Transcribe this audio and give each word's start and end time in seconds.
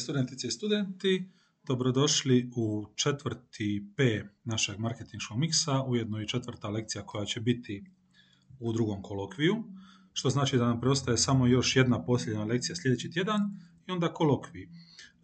Studentice 0.00 0.46
i 0.46 0.50
studenti, 0.50 1.30
dobrodošli 1.66 2.50
u 2.56 2.86
četvrti 2.94 3.86
P 3.96 4.24
našeg 4.44 4.78
marketinškog 4.78 5.38
miksa, 5.38 5.82
ujedno 5.82 6.20
i 6.20 6.28
četvrta 6.28 6.68
lekcija 6.68 7.06
koja 7.06 7.24
će 7.24 7.40
biti 7.40 7.84
u 8.60 8.72
drugom 8.72 9.02
kolokviju, 9.02 9.64
što 10.12 10.30
znači 10.30 10.56
da 10.56 10.66
nam 10.66 10.80
preostaje 10.80 11.16
samo 11.16 11.46
još 11.46 11.76
jedna 11.76 12.04
posljednja 12.04 12.44
lekcija 12.44 12.76
sljedeći 12.76 13.10
tjedan 13.10 13.40
i 13.86 13.92
onda 13.92 14.14
kolokvij. 14.14 14.68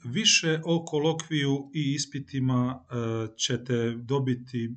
Više 0.05 0.61
o 0.65 0.85
kolokviju 0.85 1.71
i 1.75 1.95
ispitima 1.95 2.81
e, 2.81 2.95
ćete 3.37 3.95
dobiti 3.95 4.77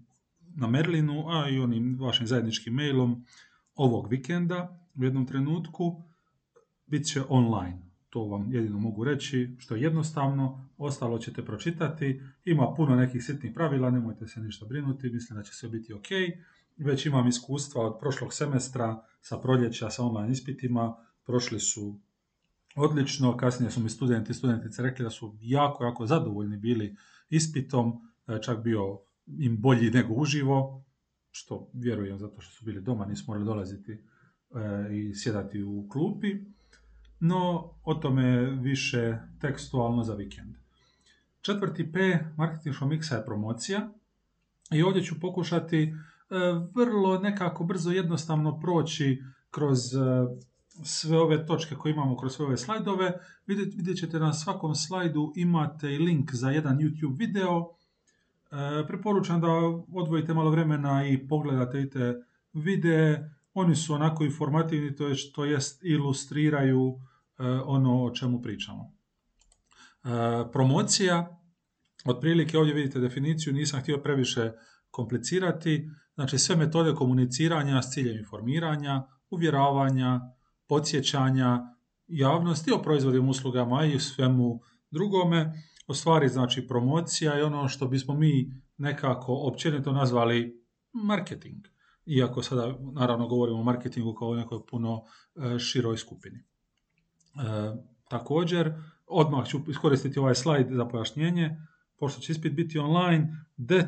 na 0.56 0.68
Merlinu, 0.68 1.24
a 1.28 1.50
i 1.50 1.60
onim 1.60 1.98
vašim 2.00 2.28
zajedničkim 2.28 2.74
mailom 2.74 3.26
ovog 3.76 4.10
vikenda 4.10 4.88
u 4.96 5.04
jednom 5.04 5.28
trenutku. 5.28 6.04
Bit 6.88 7.06
će 7.06 7.22
online 7.30 7.89
to 8.10 8.26
vam 8.26 8.54
jedino 8.54 8.80
mogu 8.80 9.04
reći, 9.04 9.56
što 9.58 9.76
je 9.76 9.82
jednostavno, 9.82 10.70
ostalo 10.78 11.20
ćete 11.20 11.46
pročitati, 11.46 12.22
ima 12.46 12.74
puno 12.78 12.96
nekih 12.96 13.24
sitnih 13.24 13.54
pravila, 13.54 13.92
nemojte 13.92 14.28
se 14.28 14.40
ništa 14.40 14.66
brinuti, 14.66 15.10
mislim 15.10 15.38
da 15.38 15.44
će 15.44 15.54
sve 15.54 15.70
biti 15.70 15.94
ok. 15.94 16.08
Već 16.78 17.06
imam 17.06 17.28
iskustva 17.28 17.82
od 17.82 18.00
prošlog 18.00 18.34
semestra 18.34 19.04
sa 19.22 19.38
proljeća, 19.38 19.90
sa 19.90 20.04
online 20.04 20.32
ispitima, 20.32 20.96
prošli 21.26 21.60
su 21.60 22.00
odlično, 22.76 23.38
kasnije 23.38 23.72
su 23.72 23.80
mi 23.80 23.90
studenti 23.90 24.32
i 24.32 24.36
studentice 24.36 24.84
rekli 24.84 25.04
da 25.04 25.10
su 25.10 25.36
jako, 25.42 25.84
jako 25.84 26.06
zadovoljni 26.06 26.58
bili 26.58 26.96
ispitom, 27.30 27.94
čak 28.42 28.64
bio 28.64 29.00
im 29.28 29.62
bolji 29.62 29.92
nego 29.92 30.14
uživo, 30.14 30.84
što 31.32 31.70
vjerujem 31.74 32.20
zato 32.20 32.42
što 32.42 32.54
su 32.54 32.66
bili 32.66 32.82
doma, 32.82 33.06
nisu 33.06 33.24
morali 33.28 33.46
dolaziti 33.46 33.92
e, 33.92 34.00
i 34.96 35.16
sjedati 35.16 35.64
u 35.64 35.88
klupi 35.90 36.28
no 37.20 37.74
o 37.84 37.94
tome 37.94 38.40
više 38.42 39.18
tekstualno 39.42 40.04
za 40.04 40.14
vikend. 40.14 40.56
Četvrti 41.42 41.92
P 41.92 42.20
marketinškog 42.38 42.90
miksa 42.90 43.16
je 43.16 43.26
promocija 43.26 43.90
i 44.72 44.84
ovdje 44.84 45.04
ću 45.04 45.20
pokušati 45.20 45.84
e, 45.84 45.94
vrlo 46.76 47.20
nekako 47.20 47.64
brzo 47.64 47.92
jednostavno 47.92 48.60
proći 48.60 49.24
kroz 49.52 49.96
e, 49.96 50.00
sve 50.84 51.20
ove 51.20 51.46
točke 51.46 51.76
koje 51.76 51.92
imamo 51.92 52.18
kroz 52.18 52.36
sve 52.36 52.46
ove 52.46 52.58
slajdove. 52.58 53.14
Vidjet, 53.48 53.74
vidjet 53.76 53.98
ćete 53.98 54.20
na 54.20 54.34
svakom 54.34 54.76
slajdu 54.76 55.34
imate 55.36 55.94
i 55.94 55.98
link 55.98 56.34
za 56.34 56.50
jedan 56.50 56.78
YouTube 56.78 57.18
video. 57.18 57.66
E, 58.52 58.88
preporučam 58.88 59.42
da 59.42 59.48
odvojite 59.94 60.34
malo 60.34 60.52
vremena 60.52 61.08
i 61.08 61.28
pogledate 61.28 61.90
te 61.90 62.14
videe. 62.54 63.36
Oni 63.54 63.76
su 63.76 63.94
onako 63.94 64.24
informativni, 64.24 64.96
to, 64.96 65.08
je, 65.08 65.16
to 65.36 65.46
jest 65.46 65.84
ilustriraju 65.84 67.00
ono 67.66 68.04
o 68.04 68.12
čemu 68.12 68.42
pričamo. 68.42 68.94
E, 70.04 70.10
promocija, 70.52 71.40
otprilike 72.06 72.58
ovdje 72.58 72.74
vidite 72.74 73.00
definiciju, 73.00 73.54
nisam 73.54 73.82
htio 73.82 73.98
previše 73.98 74.52
komplicirati, 74.92 75.90
znači 76.16 76.38
sve 76.38 76.56
metode 76.56 76.94
komuniciranja 76.94 77.82
s 77.82 77.94
ciljem 77.94 78.18
informiranja, 78.18 79.04
uvjeravanja, 79.30 80.20
podsjećanja 80.68 81.60
javnosti 82.08 82.72
o 82.72 82.82
proizvodima, 82.82 83.30
uslugama 83.30 83.86
i 83.86 84.00
svemu 84.00 84.60
drugome. 84.92 85.54
O 85.88 85.94
stvari 85.94 86.30
znači 86.30 86.68
promocija 86.68 87.34
je 87.34 87.46
ono 87.46 87.68
što 87.68 87.88
bismo 87.88 88.14
mi 88.14 88.52
nekako 88.78 89.34
općenito 89.34 89.92
nazvali 89.92 90.66
marketing. 90.94 91.66
Iako 92.06 92.44
sada 92.44 92.76
naravno 92.94 93.28
govorimo 93.28 93.60
o 93.60 93.64
marketingu 93.64 94.14
kao 94.14 94.28
o 94.28 94.36
nekoj 94.36 94.60
puno 94.70 95.04
e, 95.36 95.60
široj 95.60 95.98
skupini. 95.98 96.44
E, 97.40 97.42
također, 98.10 98.74
odmah 99.08 99.48
ću 99.48 99.60
iskoristiti 99.68 100.20
ovaj 100.20 100.36
slajd 100.36 100.68
za 100.72 100.86
pojašnjenje, 100.86 101.58
pošto 102.00 102.22
će 102.22 102.32
ispit 102.32 102.54
biti 102.54 102.80
online, 102.80 103.46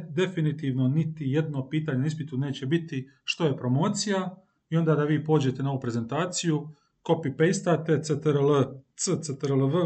definitivno 0.09 0.87
niti 0.87 1.25
jedno 1.25 1.69
pitanje 1.69 1.97
na 1.97 2.05
ispitu 2.05 2.37
neće 2.37 2.65
biti 2.65 3.09
što 3.23 3.45
je 3.45 3.57
promocija. 3.57 4.35
I 4.69 4.77
onda 4.77 4.95
da 4.95 5.03
vi 5.03 5.25
pođete 5.25 5.63
na 5.63 5.71
ovu 5.71 5.79
prezentaciju, 5.79 6.69
copy-pastate 7.03 8.03
CTRL, 8.03 8.79
C, 8.95 9.11
CTRL-V 9.21 9.77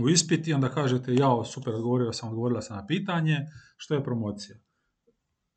u 0.00 0.08
ispit 0.08 0.48
i 0.48 0.52
onda 0.52 0.68
kažete 0.68 1.14
jao, 1.14 1.44
super, 1.44 1.74
odgovorio 1.74 2.12
sam, 2.12 2.28
odgovorila 2.28 2.62
sam 2.62 2.76
na 2.76 2.86
pitanje, 2.86 3.46
što 3.76 3.94
je 3.94 4.04
promocija. 4.04 4.56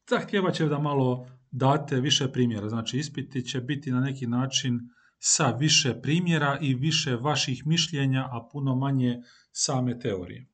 Zahtjeva 0.09 0.51
će 0.51 0.65
da 0.65 0.79
malo 0.79 1.27
date 1.51 1.99
više 1.99 2.27
primjera, 2.27 2.69
znači 2.69 2.97
ispiti 2.97 3.45
će 3.45 3.61
biti 3.61 3.91
na 3.91 3.99
neki 3.99 4.27
način 4.27 4.79
sa 5.25 5.51
više 5.51 6.01
primjera 6.01 6.57
i 6.61 6.73
više 6.73 7.15
vaših 7.15 7.67
mišljenja, 7.67 8.27
a 8.31 8.49
puno 8.51 8.75
manje 8.75 9.21
same 9.51 9.99
teorije. 9.99 10.47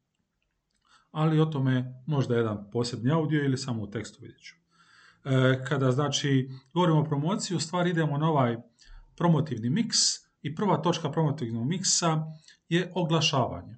Ali 1.12 1.40
o 1.40 1.46
tome 1.46 2.04
možda 2.06 2.36
jedan 2.36 2.70
posebni 2.72 3.12
audio 3.12 3.44
ili 3.44 3.58
samo 3.58 3.84
u 3.84 3.88
tekstu 3.92 4.18
vidjet 4.22 4.42
ću. 4.42 4.56
E, 5.26 5.66
kada 5.68 5.92
znači 5.92 6.50
govorimo 6.74 7.00
o 7.00 7.04
promociji, 7.04 7.58
u 7.58 7.60
stvari 7.60 7.90
idemo 7.90 8.18
na 8.18 8.30
ovaj 8.30 8.58
promotivni 9.16 9.70
miks 9.70 9.98
i 10.42 10.56
prva 10.56 10.82
točka 10.82 11.12
promotivnog 11.12 11.68
miksa 11.68 12.24
je 12.70 12.92
oglašavanje. 12.96 13.78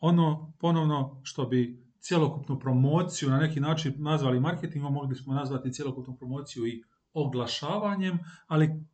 Ono 0.00 0.52
ponovno 0.58 1.20
što 1.22 1.46
bi 1.46 1.84
cjelokupnu 2.00 2.58
promociju 2.58 3.30
na 3.30 3.38
neki 3.38 3.60
način 3.60 3.94
nazvali 3.96 4.40
marketingom, 4.40 4.92
mogli 4.92 5.16
smo 5.16 5.34
nazvati 5.34 5.72
cjelokupnu 5.72 6.16
promociju 6.16 6.66
i 6.66 6.82
oglašavanjem, 7.12 8.18
ali 8.46 8.89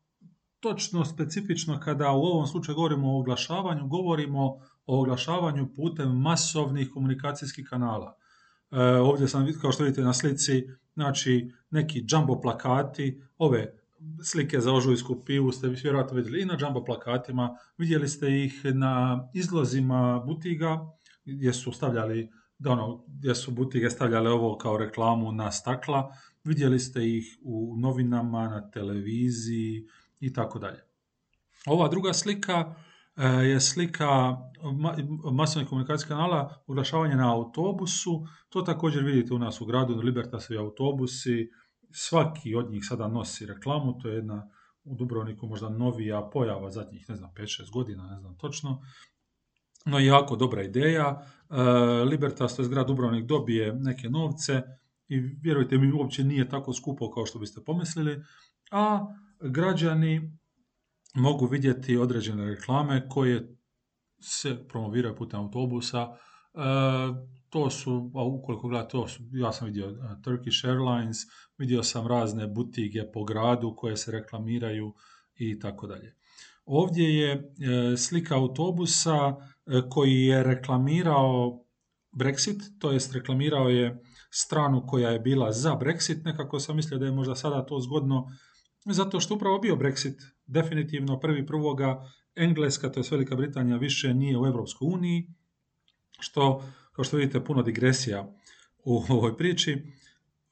točno 0.66 1.04
specifično 1.04 1.81
kada 1.81 2.12
u 2.12 2.22
ovom 2.22 2.47
slučaju 2.47 2.77
govorimo 2.77 3.12
o 3.12 3.19
oglašavanju, 3.21 3.87
govorimo 3.87 4.44
o 4.87 5.00
oglašavanju 5.00 5.69
putem 5.77 6.21
masovnih 6.21 6.91
komunikacijskih 6.94 7.66
kanala. 7.71 8.16
E, 8.71 8.81
ovdje 8.81 9.28
sam, 9.28 9.47
kao 9.60 9.72
što 9.72 9.84
vidite 9.84 10.03
na 10.03 10.12
slici, 10.12 10.65
znači 10.94 11.53
neki 11.71 12.04
jumbo 12.09 12.41
plakati, 12.41 13.22
ove 13.38 13.75
slike 14.25 14.60
za 14.60 14.72
ožujsku 14.72 15.25
pivu 15.25 15.53
ste 15.53 15.69
vjerojatno 15.69 16.16
vidjeli 16.16 16.43
i 16.43 16.44
na 16.44 16.56
jumbo 16.60 16.84
plakatima, 16.84 17.56
vidjeli 17.78 18.09
ste 18.09 18.44
ih 18.44 18.65
na 18.65 19.28
izlozima 19.34 20.22
butiga 20.27 20.78
gdje 21.25 21.53
su 21.53 21.72
stavljali 21.72 22.33
da 22.59 22.71
ono, 22.71 23.04
gdje 23.06 23.34
su 23.34 23.50
butige 23.50 23.91
stavljale 23.91 24.31
ovo 24.31 24.56
kao 24.59 24.78
reklamu 24.78 25.33
na 25.33 25.53
stakla, 25.53 26.12
vidjeli 26.44 26.78
ste 26.78 27.09
ih 27.09 27.38
u 27.43 27.75
novinama, 27.77 28.48
na 28.48 28.71
televiziji, 28.71 29.87
i 30.21 30.32
tako 30.32 30.59
dalje. 30.59 30.84
Ova 31.66 31.88
druga 31.88 32.12
slika 32.12 32.75
e, 33.16 33.27
je 33.27 33.60
slika 33.60 34.37
masovnih 35.32 35.69
komunikacijskih 35.69 36.09
kanala 36.09 36.62
oglašavanje 36.66 37.15
na 37.15 37.34
autobusu. 37.34 38.27
To 38.49 38.62
također 38.62 39.04
vidite 39.04 39.34
u 39.34 39.38
nas 39.38 39.60
u 39.60 39.66
gradu, 39.66 39.94
Libertasovi 39.94 40.59
autobusi. 40.59 41.50
Svaki 41.91 42.54
od 42.54 42.71
njih 42.71 42.84
sada 42.84 43.09
nosi 43.09 43.47
reklamu, 43.47 43.99
to 43.99 44.09
je 44.09 44.15
jedna 44.15 44.49
u 44.84 44.94
Dubrovniku 44.94 45.47
možda 45.47 45.69
novija 45.69 46.31
pojava 46.33 46.71
zadnjih, 46.71 47.09
ne 47.09 47.16
znam, 47.16 47.31
5-6 47.37 47.72
godina, 47.72 48.06
ne 48.06 48.21
znam 48.21 48.38
točno. 48.38 48.83
No 49.84 49.98
jako 49.98 50.37
dobra 50.37 50.62
ideja. 50.62 51.27
E, 51.50 51.62
Libertas, 52.04 52.56
to 52.56 52.62
je 52.62 52.69
grad 52.69 52.87
Dubrovnik, 52.87 53.25
dobije 53.25 53.72
neke 53.75 54.09
novce 54.09 54.62
i 55.09 55.19
vjerujte 55.19 55.78
mi, 55.78 55.93
uopće 55.93 56.25
nije 56.25 56.48
tako 56.48 56.72
skupo 56.72 57.10
kao 57.10 57.27
što 57.27 57.38
biste 57.38 57.60
pomislili. 57.66 58.22
A 58.71 59.06
građani 59.41 60.39
mogu 61.15 61.47
vidjeti 61.47 61.97
određene 61.97 62.45
reklame 62.45 63.09
koje 63.09 63.57
se 64.21 64.69
promoviraju 64.69 65.17
putem 65.17 65.41
autobusa. 65.41 66.09
E, 66.55 66.59
to 67.51 67.71
su, 67.71 68.11
a 68.15 68.25
ukoliko 68.25 68.69
gledate, 68.69 68.91
to 68.91 69.09
su, 69.09 69.23
ja 69.33 69.53
sam 69.53 69.67
vidio 69.67 69.89
e, 69.89 70.23
Turkish 70.23 70.65
Airlines, 70.65 71.19
vidio 71.59 71.83
sam 71.83 72.07
razne 72.07 72.47
butige 72.47 73.13
po 73.13 73.25
gradu 73.25 73.75
koje 73.77 73.97
se 73.97 74.13
reklamiraju 74.13 74.95
i 75.37 75.59
tako 75.59 75.87
dalje. 75.87 76.15
Ovdje 76.65 77.19
je 77.19 77.33
e, 77.33 77.97
slika 77.97 78.37
autobusa 78.37 79.37
koji 79.91 80.23
je 80.23 80.43
reklamirao 80.43 81.63
Brexit, 82.13 82.63
to 82.78 82.93
jest 82.93 83.13
reklamirao 83.13 83.69
je 83.69 84.03
stranu 84.31 84.87
koja 84.87 85.10
je 85.10 85.21
bila 85.21 85.53
za 85.53 85.71
Brexit, 85.71 86.25
nekako 86.25 86.60
sam 86.60 86.77
mislio 86.77 86.99
da 86.99 87.07
je 87.07 87.13
možda 87.13 87.34
sada 87.34 87.66
to 87.66 87.81
zgodno 87.81 88.31
zato 88.92 89.21
što 89.21 89.34
upravo 89.34 89.59
bio 89.59 89.77
Brexit 89.77 90.22
definitivno 90.47 91.21
prvi 91.21 91.47
prvoga 91.47 92.10
Engleska, 92.34 92.92
to 92.92 93.00
je 93.00 93.04
Velika 93.10 93.36
Britanija, 93.36 93.77
više 93.77 94.15
nije 94.15 94.38
u 94.38 94.47
Europskoj 94.47 94.86
uniji, 94.92 95.28
što, 96.21 96.65
kao 96.92 97.04
što 97.04 97.16
vidite, 97.16 97.44
puno 97.44 97.62
digresija 97.62 98.34
u 98.84 99.03
ovoj 99.09 99.36
priči. 99.36 99.83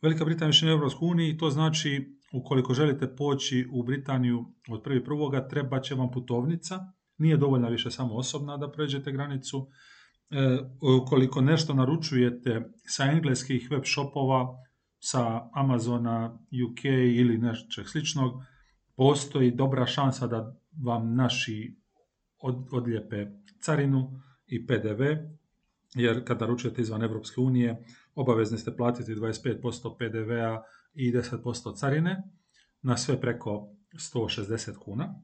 Velika 0.03 0.25
Britanija 0.25 0.47
više 0.49 0.67
nije 0.67 0.75
u 0.75 0.79
Europskoj 0.79 1.09
uniji, 1.09 1.37
to 1.39 1.51
znači 1.51 2.19
ukoliko 2.33 2.75
želite 2.75 3.17
poći 3.17 3.69
u 3.73 3.83
Britaniju 3.83 4.45
od 4.69 4.83
prvi 4.83 5.05
prvoga, 5.05 5.49
treba 5.49 5.81
će 5.81 5.95
vam 5.95 6.11
putovnica, 6.11 6.79
nije 7.19 7.37
dovoljna 7.37 7.69
više 7.69 7.91
samo 7.91 8.15
osobna 8.15 8.57
da 8.57 8.71
pređete 8.71 9.13
granicu. 9.13 9.69
E, 10.31 10.59
ukoliko 11.03 11.41
nešto 11.41 11.75
naručujete 11.75 12.71
sa 12.87 13.05
engleskih 13.05 13.69
web 13.71 13.83
shopova, 13.85 14.64
sa 15.07 15.51
Amazona 15.53 16.39
UK 16.69 16.85
ili 16.85 17.39
nečeg 17.39 17.89
sličnog, 17.89 18.43
postoji 18.97 19.51
dobra 19.51 19.87
šansa 19.87 20.27
da 20.27 20.57
vam 20.85 21.15
naši 21.15 21.77
od, 22.39 22.67
carinu 23.61 24.21
i 24.47 24.67
PDV, 24.67 25.03
jer 25.95 26.25
kada 26.25 26.47
naručujete 26.47 26.83
izvan 26.83 27.03
Europske 27.03 27.41
unije, 27.41 27.85
obavezni 28.15 28.59
ste 28.59 28.77
platiti 28.77 29.15
25% 29.15 29.97
PDV-a 29.99 30.63
i 30.95 31.13
10% 31.13 31.77
carine 31.77 32.23
na 32.83 32.97
sve 32.97 33.21
preko 33.21 33.69
160 34.15 34.79
kuna. 34.79 35.21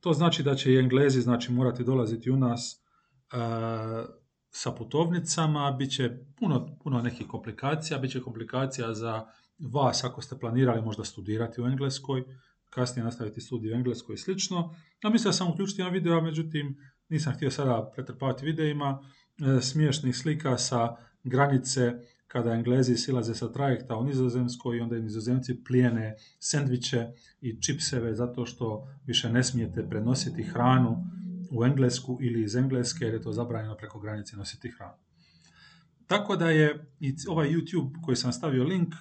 To 0.00 0.12
znači 0.12 0.42
da 0.42 0.54
će 0.54 0.72
i 0.72 0.78
Englezi 0.78 1.20
znači, 1.20 1.52
morati 1.52 1.84
dolaziti 1.84 2.30
u 2.30 2.36
nas 2.36 2.84
uh, 3.32 4.18
sa 4.50 4.72
putovnicama, 4.72 5.72
bit 5.72 5.92
će 5.92 6.10
puno, 6.36 6.76
puno 6.82 7.02
nekih 7.02 7.26
komplikacija, 7.26 7.98
bit 7.98 8.10
će 8.10 8.20
komplikacija 8.20 8.94
za 8.94 9.26
vas 9.58 10.04
ako 10.04 10.22
ste 10.22 10.38
planirali 10.38 10.82
možda 10.82 11.04
studirati 11.04 11.62
u 11.62 11.66
Engleskoj, 11.66 12.24
kasnije 12.70 13.04
nastaviti 13.04 13.40
studij 13.40 13.72
u 13.72 13.74
Engleskoj 13.74 14.14
i 14.14 14.18
slično. 14.18 14.74
A 15.04 15.10
mislio 15.10 15.32
sam 15.32 15.50
uključiti 15.50 15.80
jedan 15.80 15.94
video, 15.94 16.20
međutim 16.20 16.76
nisam 17.08 17.32
htio 17.32 17.50
sada 17.50 17.90
pretrpavati 17.94 18.46
videima. 18.46 19.02
E, 19.38 19.60
smiješnih 19.60 20.16
slika 20.16 20.58
sa 20.58 20.96
granice 21.24 21.92
kada 22.26 22.52
Englezi 22.52 22.96
silaze 22.96 23.34
sa 23.34 23.52
trajekta 23.52 23.96
u 23.96 24.04
Nizozemskoj 24.04 24.76
i 24.76 24.80
onda 24.80 24.96
i 24.96 25.02
Nizozemci 25.02 25.64
plijene 25.64 26.16
sendviče 26.38 27.06
i 27.40 27.62
čipseve 27.62 28.14
zato 28.14 28.46
što 28.46 28.88
više 29.06 29.32
ne 29.32 29.44
smijete 29.44 29.88
prenositi 29.88 30.42
hranu 30.42 31.04
u 31.50 31.64
Englesku 31.64 32.18
ili 32.20 32.42
iz 32.42 32.56
Engleske 32.56 33.04
jer 33.04 33.14
je 33.14 33.22
to 33.22 33.32
zabranjeno 33.32 33.76
preko 33.76 34.00
granice 34.00 34.36
nositi 34.36 34.70
hranu. 34.70 34.98
Tako 36.06 36.36
da 36.36 36.50
je 36.50 36.86
i 37.00 37.14
ovaj 37.28 37.48
YouTube 37.48 38.04
koji 38.04 38.16
sam 38.16 38.32
stavio 38.32 38.64
link, 38.64 38.94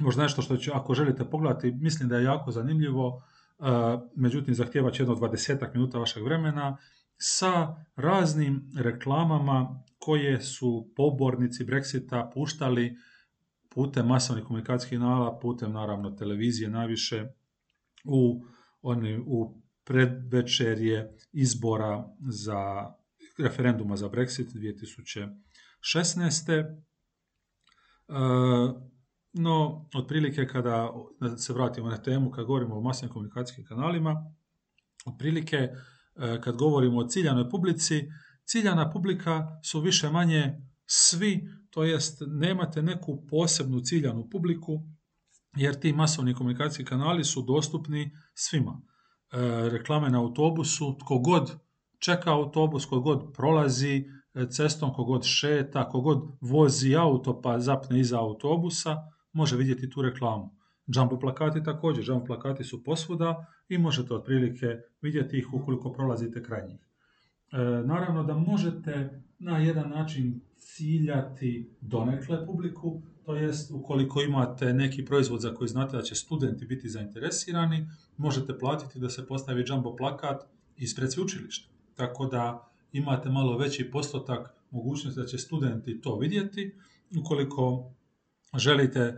možda 0.00 0.22
nešto 0.22 0.42
što 0.42 0.56
će, 0.56 0.70
ako 0.74 0.94
želite 0.94 1.30
pogledati, 1.30 1.72
mislim 1.72 2.08
da 2.08 2.16
je 2.16 2.24
jako 2.24 2.50
zanimljivo, 2.50 3.22
međutim 4.14 4.54
zahtjeva 4.54 4.90
će 4.90 5.02
jedno 5.02 5.14
20 5.14 5.74
minuta 5.74 5.98
vašeg 5.98 6.24
vremena, 6.24 6.76
sa 7.16 7.76
raznim 7.96 8.70
reklamama 8.76 9.82
koje 9.98 10.40
su 10.40 10.90
pobornici 10.96 11.64
Brexita 11.64 12.30
puštali 12.34 12.96
putem 13.68 14.06
masovnih 14.06 14.44
komunikacijskih 14.44 14.98
kanala, 14.98 15.38
putem 15.38 15.72
naravno 15.72 16.10
televizije 16.10 16.70
najviše 16.70 17.26
u, 18.04 18.44
oni, 18.82 19.18
u 19.26 19.62
predvečerje 19.88 21.16
izbora 21.32 22.08
za 22.20 22.92
referenduma 23.38 23.96
za 23.96 24.08
Brexit 24.08 24.52
2016. 25.82 26.50
E, 26.50 26.64
no, 29.32 29.88
otprilike 29.94 30.46
kada 30.46 30.92
se 31.38 31.52
vratimo 31.52 31.88
na 31.88 32.02
temu, 32.02 32.30
kad 32.30 32.44
govorimo 32.44 32.76
o 32.76 32.80
masovnim 32.80 33.12
komunikacijskim 33.12 33.64
kanalima, 33.64 34.34
otprilike 35.06 35.56
e, 35.56 35.70
kad 36.40 36.56
govorimo 36.56 36.98
o 36.98 37.08
ciljanoj 37.08 37.50
publici, 37.50 38.08
ciljana 38.44 38.90
publika 38.90 39.60
su 39.64 39.80
više 39.80 40.10
manje 40.10 40.60
svi, 40.86 41.48
to 41.70 41.84
jest 41.84 42.22
nemate 42.26 42.82
neku 42.82 43.26
posebnu 43.30 43.80
ciljanu 43.80 44.28
publiku, 44.30 44.82
jer 45.56 45.80
ti 45.80 45.92
masovni 45.92 46.34
komunikacijski 46.34 46.84
kanali 46.84 47.24
su 47.24 47.42
dostupni 47.42 48.10
svima. 48.34 48.80
E, 49.32 49.68
reklame 49.68 50.10
na 50.10 50.18
autobusu, 50.18 50.96
tko 50.98 51.18
god 51.18 51.56
čeka 51.98 52.32
autobus, 52.32 52.86
tko 52.86 53.00
god 53.00 53.32
prolazi 53.32 54.04
e, 54.34 54.46
cestom, 54.46 54.92
tko 54.92 55.04
god 55.04 55.24
šeta, 55.24 55.88
tko 55.88 56.00
god 56.00 56.22
vozi 56.40 56.96
auto 56.96 57.40
pa 57.42 57.58
zapne 57.60 58.00
iza 58.00 58.20
autobusa, 58.20 58.96
može 59.32 59.56
vidjeti 59.56 59.90
tu 59.90 60.02
reklamu. 60.02 60.54
Jumbo 60.86 61.18
plakati 61.18 61.62
također, 61.62 62.04
jumbo 62.08 62.24
plakati 62.24 62.64
su 62.64 62.84
posvuda 62.84 63.46
i 63.68 63.78
možete 63.78 64.14
otprilike 64.14 64.66
vidjeti 65.02 65.38
ih 65.38 65.54
ukoliko 65.54 65.92
prolazite 65.92 66.42
kraj 66.42 66.66
njih. 66.68 66.80
E, 67.52 67.56
naravno 67.84 68.24
da 68.24 68.34
možete 68.34 69.22
na 69.38 69.58
jedan 69.58 69.90
način 69.90 70.40
ciljati 70.58 71.76
donekle 71.80 72.46
publiku, 72.46 73.02
to 73.28 73.36
jest 73.36 73.70
ukoliko 73.70 74.22
imate 74.22 74.72
neki 74.72 75.04
proizvod 75.04 75.40
za 75.40 75.54
koji 75.54 75.68
znate 75.68 75.96
da 75.96 76.02
će 76.02 76.14
studenti 76.14 76.66
biti 76.66 76.88
zainteresirani, 76.88 77.86
možete 78.16 78.58
platiti 78.58 78.98
da 78.98 79.10
se 79.10 79.26
postavi 79.26 79.64
jumbo 79.68 79.96
plakat 79.96 80.42
ispred 80.76 81.12
sveučilišta. 81.12 81.68
Tako 81.94 82.26
da 82.26 82.70
imate 82.92 83.30
malo 83.30 83.58
veći 83.58 83.90
postotak 83.90 84.54
mogućnosti 84.70 85.20
da 85.20 85.26
će 85.26 85.38
studenti 85.38 86.00
to 86.00 86.18
vidjeti. 86.18 86.74
Ukoliko 87.20 87.92
želite 88.56 89.00
e, 89.00 89.14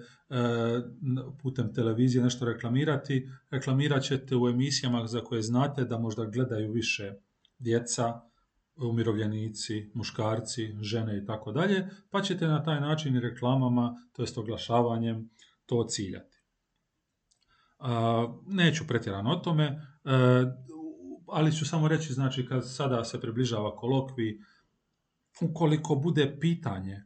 putem 1.42 1.74
televizije 1.74 2.24
nešto 2.24 2.44
reklamirati, 2.44 3.28
reklamirat 3.50 4.02
ćete 4.02 4.36
u 4.36 4.48
emisijama 4.48 5.06
za 5.06 5.20
koje 5.20 5.42
znate 5.42 5.84
da 5.84 5.98
možda 5.98 6.24
gledaju 6.24 6.72
više 6.72 7.12
djeca, 7.58 8.20
umirovljenici, 8.81 9.91
muškarci, 9.94 10.77
žene 10.81 11.19
i 11.19 11.27
tako 11.27 11.53
dalje, 11.53 11.88
pa 12.11 12.23
ćete 12.23 12.47
na 12.47 12.62
taj 12.62 12.81
način 12.81 13.17
i 13.17 13.21
reklamama, 13.21 13.94
to 14.12 14.23
jest 14.23 14.38
oglašavanjem, 14.38 15.31
to 15.67 15.85
ciljati. 15.88 16.37
Neću 18.47 18.87
pretjerano 18.87 19.31
o 19.31 19.37
tome, 19.37 19.65
e, 19.65 19.77
ali 21.29 21.53
ću 21.53 21.67
samo 21.67 21.88
reći, 21.88 22.12
znači, 22.12 22.47
kad 22.47 22.71
sada 22.71 23.05
se 23.05 23.21
približava 23.21 23.77
kolokvi, 23.77 24.41
ukoliko 25.41 25.94
bude 25.94 26.37
pitanje 26.41 27.05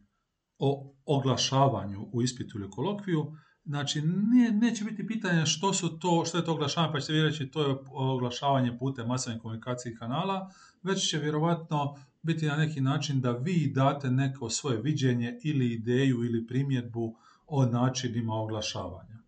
o 0.59 0.95
oglašavanju 1.05 2.09
u 2.13 2.23
ispitu 2.23 2.59
ili 2.59 2.71
kolokviju, 2.71 3.33
Znači, 3.67 4.03
nije, 4.03 4.53
neće 4.53 4.85
biti 4.85 5.07
pitanje 5.07 5.47
što 5.47 5.73
su 5.73 5.99
to, 5.99 6.25
što 6.25 6.39
je 6.39 6.45
to 6.45 6.53
oglašavanje, 6.53 6.93
pa 6.93 7.01
ćete 7.01 7.13
vi 7.13 7.23
reći 7.23 7.47
to 7.47 7.67
je 7.67 7.77
oglašavanje 7.93 8.79
putem 8.79 9.07
masovnih 9.07 9.43
komunikacijskih 9.43 9.99
kanala, 9.99 10.51
već 10.83 11.11
će 11.11 11.19
vjerovatno 11.19 11.97
biti 12.23 12.47
na 12.47 12.57
neki 12.57 12.81
način 12.81 13.21
da 13.21 13.31
vi 13.31 13.73
date 13.75 14.11
neko 14.11 14.51
svoje 14.51 14.81
viđenje 14.83 15.39
ili 15.43 15.73
ideju 15.73 16.25
ili 16.25 16.47
primjedbu 16.47 17.17
o 17.47 17.67
načinima 17.67 18.35
oglašavanja. 18.35 19.19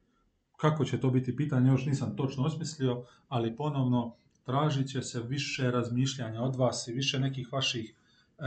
Kako 0.56 0.84
će 0.84 1.00
to 1.00 1.10
biti 1.10 1.36
pitanje, 1.36 1.70
još 1.70 1.86
nisam 1.86 2.16
točno 2.16 2.44
osmislio, 2.44 3.04
ali 3.28 3.56
ponovno 3.56 4.14
tražit 4.44 4.88
će 4.88 5.02
se 5.02 5.20
više 5.20 5.70
razmišljanja 5.70 6.42
od 6.42 6.56
vas 6.56 6.88
i 6.88 6.92
više 6.92 7.18
nekih 7.18 7.52
vaših 7.52 7.94
e, 8.38 8.44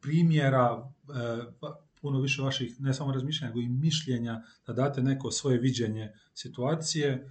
primjera, 0.00 0.90
e, 1.08 1.68
puno 2.06 2.20
više 2.20 2.42
vaših 2.42 2.80
ne 2.80 2.94
samo 2.94 3.12
razmišljanja, 3.12 3.48
nego 3.48 3.60
i 3.60 3.68
mišljenja, 3.68 4.42
da 4.66 4.72
date 4.72 5.02
neko 5.02 5.30
svoje 5.30 5.58
viđenje 5.58 6.12
situacije. 6.34 7.08
E, 7.12 7.26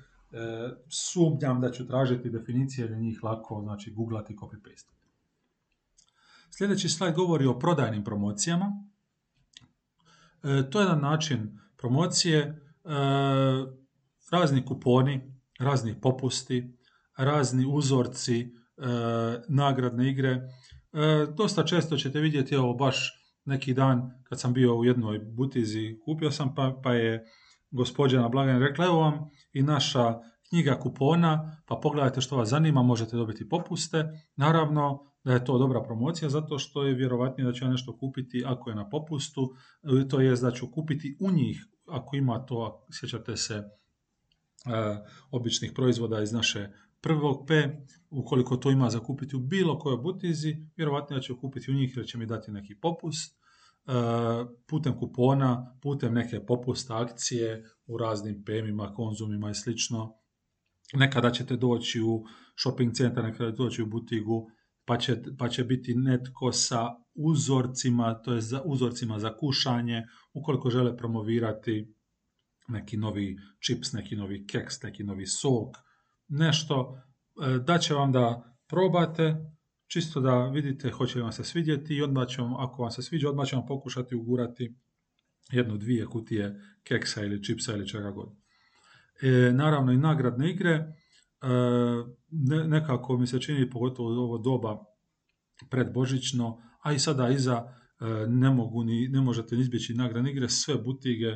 sumnjam 0.89 1.62
da 1.62 1.72
ću 1.72 1.88
tražiti 1.88 2.30
definicije 2.30 2.88
da 2.88 2.95
njih 2.95 3.24
lako 3.24 3.62
znači 3.62 3.92
googlati 3.92 4.36
copy-paste. 4.36 4.92
Sljedeći 6.50 6.89
slajd 6.89 7.16
govori 7.16 7.45
o 7.45 7.60
prodajnim 7.60 8.03
promocijama. 8.03 8.65
E, 10.44 10.70
to 10.70 10.79
je 10.79 10.84
jedan 10.84 11.01
način 11.01 11.60
promocije, 11.77 12.39
e, 12.39 12.55
razni 14.32 14.65
kuponi, 14.65 15.22
razni 15.60 16.01
popusti, 16.01 16.77
razni 17.17 17.65
uzorci, 17.65 18.39
e, 18.41 18.50
nagradne 19.48 20.10
igre. 20.10 20.41
Dosta 21.38 21.65
često 21.65 21.98
ćete 21.98 22.20
vidjeti 22.20 22.55
ovo 22.55 22.74
baš 22.74 23.25
neki 23.46 23.74
dan 23.74 24.24
kad 24.24 24.40
sam 24.40 24.54
bio 24.54 24.75
u 24.75 24.86
jednoj 24.86 25.20
butizi, 25.20 26.00
kupio 26.06 26.32
sam 26.32 26.56
pa, 26.56 26.80
pa 26.84 26.94
je 26.94 27.25
gospođa 27.72 28.22
na 28.22 28.60
rekla 28.60 28.86
evo 28.86 29.00
vam 29.00 29.30
i 29.54 29.64
naša 29.64 30.20
knjiga 30.50 30.80
kupona, 30.80 31.62
pa 31.66 31.75
pogledajte 31.75 32.22
što 32.22 32.38
vas 32.38 32.50
zanima, 32.50 32.84
možete 32.84 33.16
dobiti 33.16 33.50
popuste. 33.50 34.06
Naravno 34.36 35.12
da 35.24 35.34
je 35.34 35.46
to 35.46 35.58
dobra 35.58 35.84
promocija 35.84 36.30
zato 36.30 36.60
što 36.60 36.84
je 36.84 36.94
vjerovatnije 36.94 37.46
da 37.46 37.54
ću 37.54 37.66
ja 37.66 37.72
nešto 37.72 37.98
kupiti 37.98 38.44
ako 38.46 38.70
je 38.70 38.75
na 38.75 38.90
popustu, 38.90 39.54
e, 39.84 40.08
to 40.08 40.22
je 40.22 40.36
da 40.36 40.52
ću 40.52 40.72
kupiti 40.72 41.18
u 41.22 41.32
njih 41.32 41.66
ako 41.88 42.16
ima 42.16 42.46
to, 42.46 42.86
sjećate 43.00 43.38
se, 43.38 43.54
e, 43.54 43.64
običnih 45.32 45.72
proizvoda 45.75 46.22
iz 46.22 46.32
naše 46.32 46.70
prvog 47.06 47.48
P, 47.48 47.78
ukoliko 48.10 48.58
to 48.58 48.72
ima 48.72 48.90
za 48.90 49.00
kupiti 49.00 49.36
u 49.36 49.40
bilo 49.40 49.80
kojoj 49.80 49.98
butizi, 49.98 50.58
vjerovatno 50.78 51.20
ću 51.20 51.38
kupiti 51.38 51.72
u 51.72 51.74
njih 51.74 51.98
jer 51.98 52.06
će 52.06 52.18
mi 52.18 52.26
dati 52.26 52.52
neki 52.52 52.76
popust, 52.76 53.36
e, 53.36 53.92
putem 54.68 54.98
kupona, 55.00 55.78
putem 55.82 56.14
neke 56.14 56.46
popusta 56.46 57.02
akcije 57.02 57.64
u 57.86 57.98
raznim 57.98 58.44
PM-ima, 58.44 58.94
konzumima 58.94 59.50
i 59.50 59.56
slično. 59.56 60.14
Nekada 60.94 61.32
ćete 61.32 61.56
doći 61.56 62.02
u 62.02 62.26
shopping 62.60 62.94
centar, 62.94 63.24
nekada 63.24 63.52
ćete 63.52 63.64
doći 63.64 63.82
u 63.82 63.86
butigu, 63.86 64.50
pa 64.86 64.98
će, 64.98 65.22
pa 65.38 65.50
će 65.50 65.64
biti 65.64 65.96
netko 65.96 66.52
sa 66.52 66.88
uzorcima, 67.16 68.14
to 68.14 68.34
je 68.34 68.42
za 68.42 68.62
uzorcima 68.66 69.20
za 69.20 69.38
kušanje, 69.38 70.04
ukoliko 70.34 70.70
žele 70.70 70.98
promovirati 70.98 71.94
neki 72.68 72.98
novi 72.98 73.38
čips, 73.60 73.94
neki 73.94 74.16
novi 74.16 74.48
keks, 74.48 74.82
neki 74.82 75.04
novi 75.04 75.26
sok, 75.26 75.85
nešto, 76.27 77.01
e, 77.44 77.60
da 77.60 77.77
će 77.77 77.94
vam 77.94 78.12
da 78.12 78.55
probate, 78.67 79.36
čisto 79.88 80.22
da 80.22 80.48
vidite 80.48 80.89
hoće 80.89 81.17
li 81.17 81.24
vam 81.24 81.32
se 81.32 81.44
svidjeti 81.44 81.96
i 81.96 82.01
odmah 82.01 82.27
ćemo, 82.27 82.58
ako 82.58 82.82
vam 82.82 82.91
se 82.91 83.01
sviđa, 83.01 83.29
odmah 83.29 83.48
ćemo 83.48 83.65
pokušati 83.65 84.15
ugurati 84.15 84.75
jednu, 85.51 85.77
dvije 85.77 86.05
kutije 86.05 86.62
keksa 86.84 87.24
ili 87.24 87.44
čipsa 87.44 87.74
ili 87.74 87.88
čega 87.88 88.12
god. 88.12 88.29
E, 89.22 89.51
naravno 89.53 89.91
i 89.91 89.98
nagradne 89.98 90.50
igre, 90.50 90.72
e, 90.72 90.88
nekako 92.67 93.17
mi 93.17 93.27
se 93.27 93.41
čini, 93.41 93.70
pogotovo 93.70 94.24
ovo 94.24 94.38
doba 94.38 94.77
predbožićno, 95.70 96.62
a 96.84 96.94
i 96.94 97.00
sada 97.00 97.29
iza 97.29 97.63
ne, 98.27 98.50
mogu 98.50 98.84
ni, 98.84 99.08
ne 99.08 99.22
možete 99.22 99.55
ni 99.55 99.62
izbjeći 99.62 99.94
nagradne 99.94 100.32
igre, 100.32 100.50
sve 100.50 100.75
butige 100.75 101.36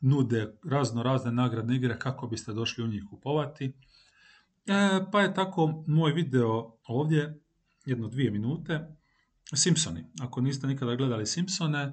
nude 0.00 0.58
razno 0.70 1.02
razne 1.02 1.32
nagradne 1.32 1.76
igre 1.76 1.98
kako 1.98 2.26
biste 2.26 2.52
došli 2.52 2.84
u 2.84 2.88
njih 2.88 3.04
kupovati. 3.10 3.72
Pa 5.12 5.20
je 5.20 5.34
tako 5.34 5.84
moj 5.86 6.12
video 6.12 6.72
ovdje, 6.88 7.40
jedno 7.86 8.08
dvije 8.08 8.30
minute, 8.30 8.96
Simpsoni. 9.54 10.04
Ako 10.20 10.40
niste 10.40 10.66
nikada 10.66 10.96
gledali 10.96 11.26
Simpsone, 11.26 11.92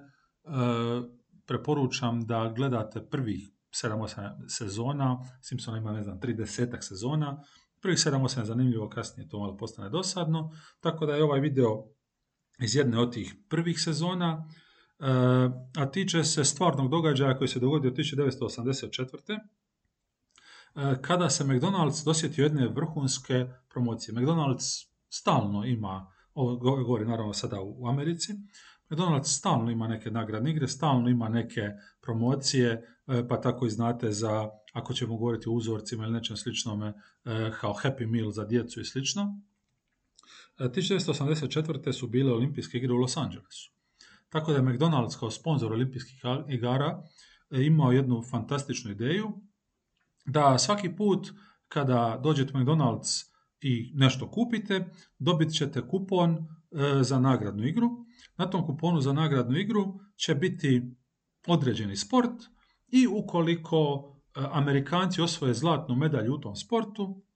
preporučam 1.45 2.25
da 2.25 2.53
gledate 2.55 3.09
prvih 3.09 3.49
7-8 3.83 4.49
sezona, 4.49 5.23
Simpsona 5.41 5.77
ima 5.77 5.91
ne 5.91 6.03
znam 6.03 6.19
30 6.19 6.81
sezona, 6.81 7.43
prvih 7.81 7.97
7-8 7.97 8.39
je 8.39 8.45
zanimljivo, 8.45 8.89
kasnije 8.89 9.29
to 9.29 9.39
malo 9.39 9.57
postane 9.57 9.89
dosadno, 9.89 10.51
tako 10.79 11.05
da 11.05 11.15
je 11.15 11.23
ovaj 11.23 11.39
video 11.39 11.85
iz 12.59 12.75
jedne 12.75 12.99
od 12.99 13.13
tih 13.13 13.35
prvih 13.49 13.81
sezona, 13.81 14.49
a 15.77 15.85
tiče 15.91 16.23
se 16.23 16.43
stvarnog 16.43 16.91
događaja 16.91 17.37
koji 17.37 17.47
se 17.47 17.59
dogodio 17.59 17.91
1984. 17.91 19.39
kada 21.01 21.29
se 21.29 21.43
McDonald's 21.43 22.05
dosjetio 22.05 22.43
jedne 22.43 22.67
vrhunske 22.67 23.45
promocije. 23.69 24.15
McDonald's 24.15 24.87
stalno 25.09 25.65
ima, 25.65 26.11
ovo 26.33 26.55
govori 26.83 27.05
naravno 27.05 27.33
sada 27.33 27.61
u 27.61 27.87
Americi, 27.87 28.33
McDonald's 28.89 29.37
stalno 29.37 29.71
ima 29.71 29.87
neke 29.87 30.11
nagradne 30.11 30.51
igre, 30.51 30.67
stalno 30.67 31.09
ima 31.09 31.29
neke 31.29 31.61
promocije, 32.01 32.97
e, 33.07 33.27
pa 33.27 33.41
tako 33.41 33.65
i 33.65 33.69
znate 33.69 34.11
za, 34.11 34.49
ako 34.73 34.93
ćemo 34.93 35.17
govoriti 35.17 35.49
o 35.49 35.51
uzorcima 35.51 36.03
ili 36.03 36.13
nečem 36.13 36.37
sličnome, 36.37 36.87
e, 36.87 37.51
kao 37.59 37.73
Happy 37.73 38.07
Meal 38.07 38.31
za 38.31 38.45
djecu 38.45 38.81
i 38.81 38.85
slično. 38.85 39.41
1984. 40.59 41.89
E, 41.89 41.93
su 41.93 42.07
bile 42.07 42.33
olimpijske 42.33 42.77
igre 42.77 42.93
u 42.93 42.97
Los 42.97 43.17
Angelesu. 43.17 43.76
Tako 44.37 44.51
da 44.51 44.57
je 44.57 44.63
McDonald's 44.63 45.19
kao 45.19 45.31
sponsor 45.31 45.73
olimpijskih 45.73 46.21
igara 46.49 47.03
imao 47.51 47.91
jednu 47.91 48.23
fantastičnu 48.31 48.91
ideju 48.91 49.31
da 50.25 50.57
svaki 50.57 50.95
put 50.95 51.27
kada 51.67 52.19
dođete 52.23 52.53
McDonald's 52.53 53.31
i 53.61 53.91
nešto 53.95 54.31
kupite, 54.31 54.89
dobit 55.19 55.53
ćete 55.53 55.87
kupon 55.87 56.47
za 57.01 57.19
nagradnu 57.19 57.67
igru. 57.67 57.89
Na 58.37 58.49
tom 58.49 58.65
kuponu 58.65 59.01
za 59.01 59.13
nagradnu 59.13 59.57
igru 59.57 59.99
će 60.15 60.35
biti 60.35 60.95
određeni 61.47 61.95
sport 61.95 62.43
i 62.87 63.07
ukoliko 63.07 64.03
e, 64.35 64.41
Amerikanci 64.51 65.21
osvoje 65.21 65.53
zlatnu 65.53 65.95
medalju 65.95 66.33
u 66.33 66.41
tom 66.41 66.55
sportu, 66.55 67.21
e, 67.21 67.26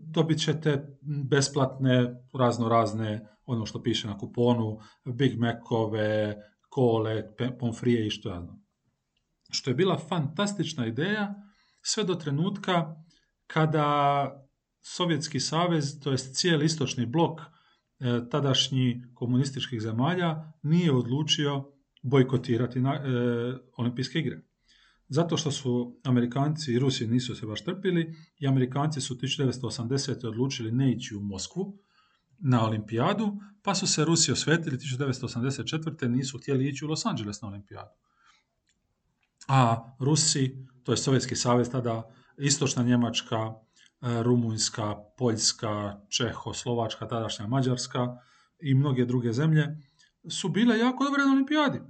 dobit 0.00 0.38
ćete 0.38 0.98
besplatne 1.30 2.14
razno 2.32 2.68
razne, 2.68 3.28
ono 3.46 3.66
što 3.66 3.82
piše 3.82 4.08
na 4.08 4.18
kuponu, 4.18 4.78
Big 5.04 5.38
Macove, 5.38 6.36
kole, 6.68 7.22
pomfrije 7.58 8.06
i 8.06 8.10
što 8.10 8.28
znam. 8.28 8.64
Što 9.50 9.70
je 9.70 9.74
bila 9.74 9.98
fantastična 9.98 10.86
ideja 10.86 11.34
sve 11.82 12.04
do 12.04 12.14
trenutka 12.14 12.96
kada 13.46 14.38
Sovjetski 14.84 15.40
savez, 15.40 16.00
to 16.00 16.10
jest 16.10 16.34
cijeli 16.34 16.64
istočni 16.64 17.06
blok, 17.06 17.40
E, 18.02 18.28
tadašnji 18.30 19.02
komunističkih 19.14 19.80
zemalja 19.80 20.52
nije 20.62 20.92
odlučio 20.92 21.72
bojkotirati 22.02 22.78
e, 22.78 22.82
olimpijske 23.76 24.18
igre. 24.18 24.40
Zato 25.12 25.36
što 25.36 25.50
su 25.50 26.00
Amerikanci 26.04 26.72
i 26.72 26.78
Rusi 26.78 27.06
nisu 27.06 27.34
se 27.34 27.46
baš 27.46 27.64
trpili 27.64 28.14
i 28.38 28.46
Amerikanci 28.46 29.00
su 29.00 29.14
1980. 29.14 30.26
odlučili 30.26 30.72
ne 30.72 30.92
ići 30.92 31.14
u 31.16 31.20
Moskvu 31.20 31.78
na 32.38 32.66
olimpijadu, 32.66 33.36
pa 33.62 33.74
su 33.74 33.86
se 33.86 34.04
Rusi 34.04 34.32
osvetili 34.32 34.76
1984. 34.76 36.08
nisu 36.08 36.38
htjeli 36.38 36.68
ići 36.68 36.84
u 36.84 36.88
Los 36.88 37.06
Angeles 37.06 37.40
na 37.40 37.48
olimpijadu. 37.48 37.90
A 39.48 39.94
Rusi, 39.98 40.66
to 40.82 40.92
je 40.92 40.96
Sovjetski 40.96 41.36
savez 41.36 41.70
tada, 41.70 42.14
Istočna 42.38 42.82
Njemačka, 42.82 43.54
E, 44.02 44.22
Rumunjska, 44.22 44.96
Poljska, 45.18 46.00
Čeho, 46.08 46.54
Slovačka, 46.54 47.08
tadašnja 47.08 47.46
Mađarska 47.46 48.16
i 48.60 48.74
mnoge 48.74 49.04
druge 49.04 49.32
zemlje 49.32 49.78
su 50.30 50.48
bile 50.48 50.78
jako 50.78 51.04
dobre 51.04 51.22
na 51.22 51.32
olimpijadi. 51.32 51.80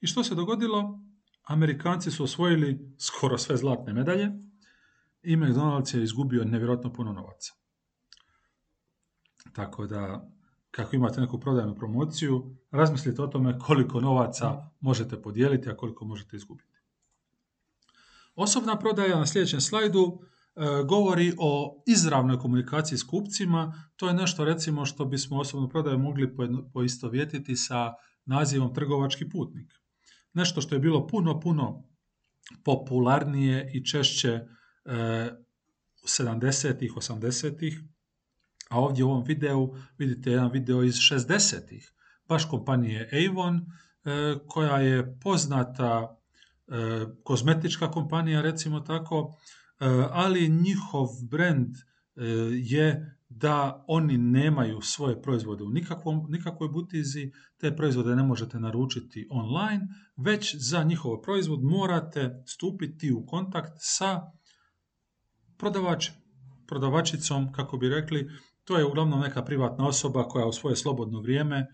I 0.00 0.06
što 0.06 0.24
se 0.24 0.34
dogodilo? 0.34 1.00
Amerikanci 1.42 2.10
su 2.10 2.24
osvojili 2.24 2.94
skoro 2.98 3.38
sve 3.38 3.56
zlatne 3.56 3.92
medalje 3.92 4.30
i 5.22 5.36
McDonald's 5.36 5.96
je 5.96 6.02
izgubio 6.02 6.44
nevjerojatno 6.44 6.92
puno 6.92 7.12
novaca. 7.12 7.52
Tako 9.52 9.86
da, 9.86 10.30
kako 10.70 10.96
imate 10.96 11.20
neku 11.20 11.40
prodajnu 11.40 11.74
promociju, 11.74 12.56
razmislite 12.70 13.22
o 13.22 13.26
tome 13.26 13.58
koliko 13.58 14.00
novaca 14.00 14.70
možete 14.80 15.22
podijeliti, 15.22 15.70
a 15.70 15.76
koliko 15.76 16.04
možete 16.04 16.36
izgubiti. 16.36 16.78
Osobna 18.34 18.78
prodaja 18.78 19.18
na 19.18 19.26
sljedećem 19.26 19.60
slajdu 19.60 20.22
E, 20.56 20.84
govori 20.84 21.32
o 21.38 21.82
izravnoj 21.86 22.38
komunikaciji 22.38 22.98
s 22.98 23.04
kupcima. 23.04 23.88
To 23.96 24.08
je 24.08 24.14
nešto 24.14 24.44
recimo 24.44 24.86
što 24.86 25.04
bismo 25.04 25.38
osobno 25.38 25.68
prodaju 25.68 25.98
mogli 25.98 26.36
poistovjetiti 26.72 27.56
sa 27.56 27.92
nazivom 28.24 28.74
trgovački 28.74 29.28
putnik. 29.28 29.72
Nešto 30.34 30.60
što 30.60 30.74
je 30.74 30.78
bilo 30.78 31.06
puno, 31.06 31.40
puno 31.40 31.84
popularnije 32.64 33.70
i 33.74 33.84
češće 33.84 34.28
e, 34.28 34.46
70-ih, 36.04 36.92
80-ih, 36.92 37.80
a 38.70 38.80
ovdje 38.80 39.04
u 39.04 39.10
ovom 39.10 39.24
videu 39.24 39.74
vidite 39.98 40.30
jedan 40.30 40.50
video 40.50 40.82
iz 40.82 40.94
60-ih, 40.94 41.92
baš 42.28 42.44
kompanije 42.44 43.10
Avon, 43.12 43.56
e, 43.56 43.62
koja 44.46 44.78
je 44.78 45.18
poznata 45.20 46.16
e, 46.68 46.72
kozmetička 47.24 47.90
kompanija, 47.90 48.42
recimo 48.42 48.80
tako, 48.80 49.36
E, 49.82 50.08
ali 50.10 50.48
njihov 50.48 51.08
brand 51.30 51.76
e, 51.76 52.24
je 52.52 53.16
da 53.36 53.84
oni 53.88 54.18
nemaju 54.18 54.80
svoje 54.80 55.22
proizvode 55.22 55.64
u 55.64 55.70
nikakvom, 55.70 56.26
nikakvoj 56.28 56.68
butizi, 56.68 57.32
te 57.56 57.76
proizvode 57.76 58.16
ne 58.16 58.22
možete 58.22 58.60
naručiti 58.60 59.28
online, 59.30 59.88
već 60.16 60.56
za 60.58 60.82
njihov 60.82 61.20
proizvod 61.22 61.62
morate 61.62 62.42
stupiti 62.46 63.12
u 63.12 63.26
kontakt 63.26 63.72
sa 63.76 64.20
prodavačem, 65.58 66.14
prodavačicom, 66.66 67.52
kako 67.52 67.76
bi 67.76 67.88
rekli, 67.88 68.30
to 68.64 68.78
je 68.78 68.84
uglavnom 68.84 69.20
neka 69.20 69.44
privatna 69.44 69.86
osoba 69.86 70.28
koja 70.28 70.46
u 70.46 70.52
svoje 70.52 70.76
slobodno 70.76 71.20
vrijeme 71.20 71.56
e, 71.56 71.66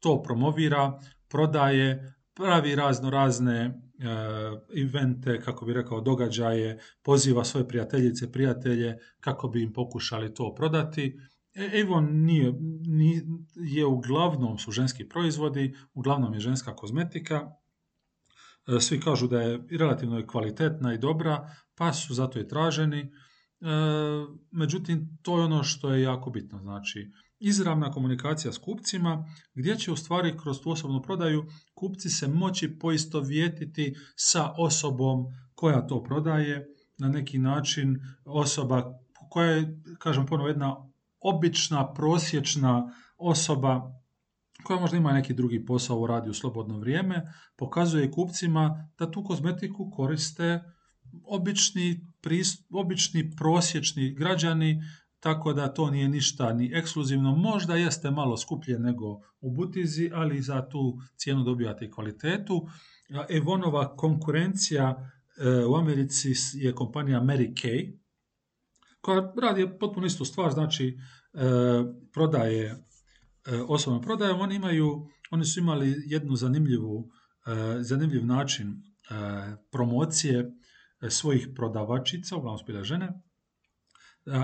to 0.00 0.22
promovira, 0.22 0.98
prodaje, 1.28 2.14
pravi 2.34 2.74
razno 2.74 3.10
razne 3.10 3.89
evente, 4.76 5.30
eh, 5.30 5.40
kako 5.40 5.64
bi 5.64 5.72
rekao, 5.72 6.00
događaje, 6.00 6.78
poziva 7.02 7.44
svoje 7.44 7.68
prijateljice, 7.68 8.32
prijatelje 8.32 8.98
kako 9.20 9.48
bi 9.48 9.62
im 9.62 9.72
pokušali 9.72 10.34
to 10.34 10.54
prodati. 10.54 11.20
Evo 11.54 12.00
nije, 12.00 12.52
nije, 12.86 13.22
je 13.54 13.86
uglavnom 13.86 14.58
su 14.58 14.70
ženski 14.70 15.08
proizvodi, 15.08 15.76
uglavnom 15.94 16.34
je 16.34 16.40
ženska 16.40 16.76
kozmetika. 16.76 17.50
Eh, 18.66 18.80
svi 18.80 19.00
kažu 19.00 19.28
da 19.28 19.40
je 19.40 19.66
relativno 19.70 20.26
kvalitetna 20.26 20.94
i 20.94 20.98
dobra, 20.98 21.50
pa 21.74 21.92
su 21.92 22.14
zato 22.14 22.40
i 22.40 22.48
traženi. 22.48 23.12
Međutim, 24.50 25.18
to 25.22 25.38
je 25.38 25.44
ono 25.44 25.62
što 25.62 25.92
je 25.92 26.02
jako 26.02 26.30
bitno. 26.30 26.58
Znači, 26.58 27.10
izravna 27.40 27.90
komunikacija 27.90 28.52
s 28.52 28.58
kupcima, 28.58 29.26
gdje 29.54 29.76
će 29.76 29.92
u 29.92 29.96
stvari 29.96 30.36
kroz 30.42 30.60
tu 30.60 30.70
osobnu 30.70 31.02
prodaju 31.02 31.46
kupci 31.74 32.10
se 32.10 32.28
moći 32.28 32.78
poistovjetiti 32.78 33.94
sa 34.16 34.52
osobom 34.58 35.24
koja 35.54 35.86
to 35.86 36.02
prodaje, 36.02 36.66
na 36.98 37.08
neki 37.08 37.38
način 37.38 37.98
osoba 38.24 38.94
koja 39.30 39.50
je, 39.50 39.82
kažem 39.98 40.26
ponovo, 40.26 40.48
jedna 40.48 40.76
obična, 41.20 41.92
prosječna 41.92 42.92
osoba 43.18 44.00
koja 44.64 44.80
možda 44.80 44.96
ima 44.96 45.12
neki 45.12 45.34
drugi 45.34 45.64
posao, 45.64 46.06
radi 46.06 46.30
u 46.30 46.34
slobodno 46.34 46.78
vrijeme, 46.78 47.22
pokazuje 47.56 48.10
kupcima 48.10 48.88
da 48.98 49.10
tu 49.10 49.24
kozmetiku 49.24 49.90
koriste 49.90 50.60
obični, 51.24 52.00
obični 52.70 53.30
prosječni 53.36 54.14
građani 54.14 54.82
tako 55.20 55.52
da 55.52 55.74
to 55.74 55.90
nije 55.90 56.08
ništa 56.08 56.52
ni 56.52 56.70
ekskluzivno. 56.74 57.36
Možda 57.36 57.74
jeste 57.74 58.10
malo 58.10 58.36
skuplje 58.36 58.78
nego 58.78 59.20
u 59.40 59.50
butizi, 59.50 60.10
ali 60.14 60.42
za 60.42 60.68
tu 60.68 60.98
cijenu 61.16 61.44
dobijate 61.44 61.84
i 61.84 61.90
kvalitetu. 61.90 62.66
Evonova 63.28 63.96
konkurencija 63.96 65.12
e, 65.38 65.64
u 65.64 65.76
Americi 65.76 66.32
je 66.54 66.74
kompanija 66.74 67.20
Mary 67.20 67.54
Kay, 67.54 67.98
koja 69.00 69.32
radi 69.42 69.78
potpuno 69.80 70.06
istu 70.06 70.24
stvar, 70.24 70.52
znači 70.52 70.98
e, 71.34 71.38
prodaje 72.12 72.66
e, 72.66 72.76
osobno 73.68 74.00
prodaje. 74.00 74.32
Oni 74.32 74.54
imaju, 74.54 75.06
oni 75.30 75.44
su 75.44 75.60
imali 75.60 76.02
jednu 76.06 76.36
zanimljivu, 76.36 77.10
zanimljiv 77.80 78.26
način 78.26 78.82
promocije 79.72 80.52
svojih 81.08 81.48
prodavačica, 81.54 82.36
uglavnom 82.36 82.58
su 82.58 82.84
žene, 82.84 83.08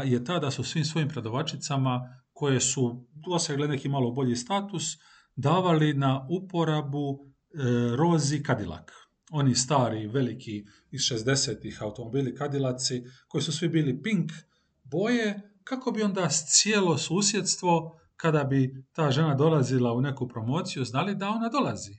je 0.04 0.24
ta 0.24 0.38
da 0.38 0.50
su 0.50 0.64
svim 0.64 0.84
svojim 0.84 1.08
prodavačicama 1.08 2.00
koje 2.32 2.60
su 2.60 3.06
dosegle 3.12 3.68
neki 3.68 3.88
malo 3.88 4.10
bolji 4.10 4.36
status, 4.36 4.84
davali 5.36 5.94
na 5.94 6.26
uporabu 6.30 7.18
e, 7.18 7.96
Rozi 7.96 8.42
Cadillac. 8.46 8.86
Oni 9.30 9.54
stari, 9.54 10.06
veliki 10.06 10.64
iz 10.90 11.00
60-ih 11.00 11.82
automobili 11.82 12.36
Cadillaci, 12.36 13.04
koji 13.28 13.42
su 13.42 13.52
svi 13.52 13.68
bili 13.68 14.02
pink 14.02 14.32
boje, 14.84 15.40
kako 15.64 15.90
bi 15.90 16.02
onda 16.02 16.28
cijelo 16.28 16.98
susjedstvo, 16.98 18.00
kada 18.16 18.44
bi 18.44 18.84
ta 18.92 19.10
žena 19.10 19.34
dolazila 19.34 19.92
u 19.92 20.00
neku 20.00 20.28
promociju, 20.28 20.84
znali 20.84 21.14
da 21.14 21.28
ona 21.28 21.48
dolazi. 21.48 21.92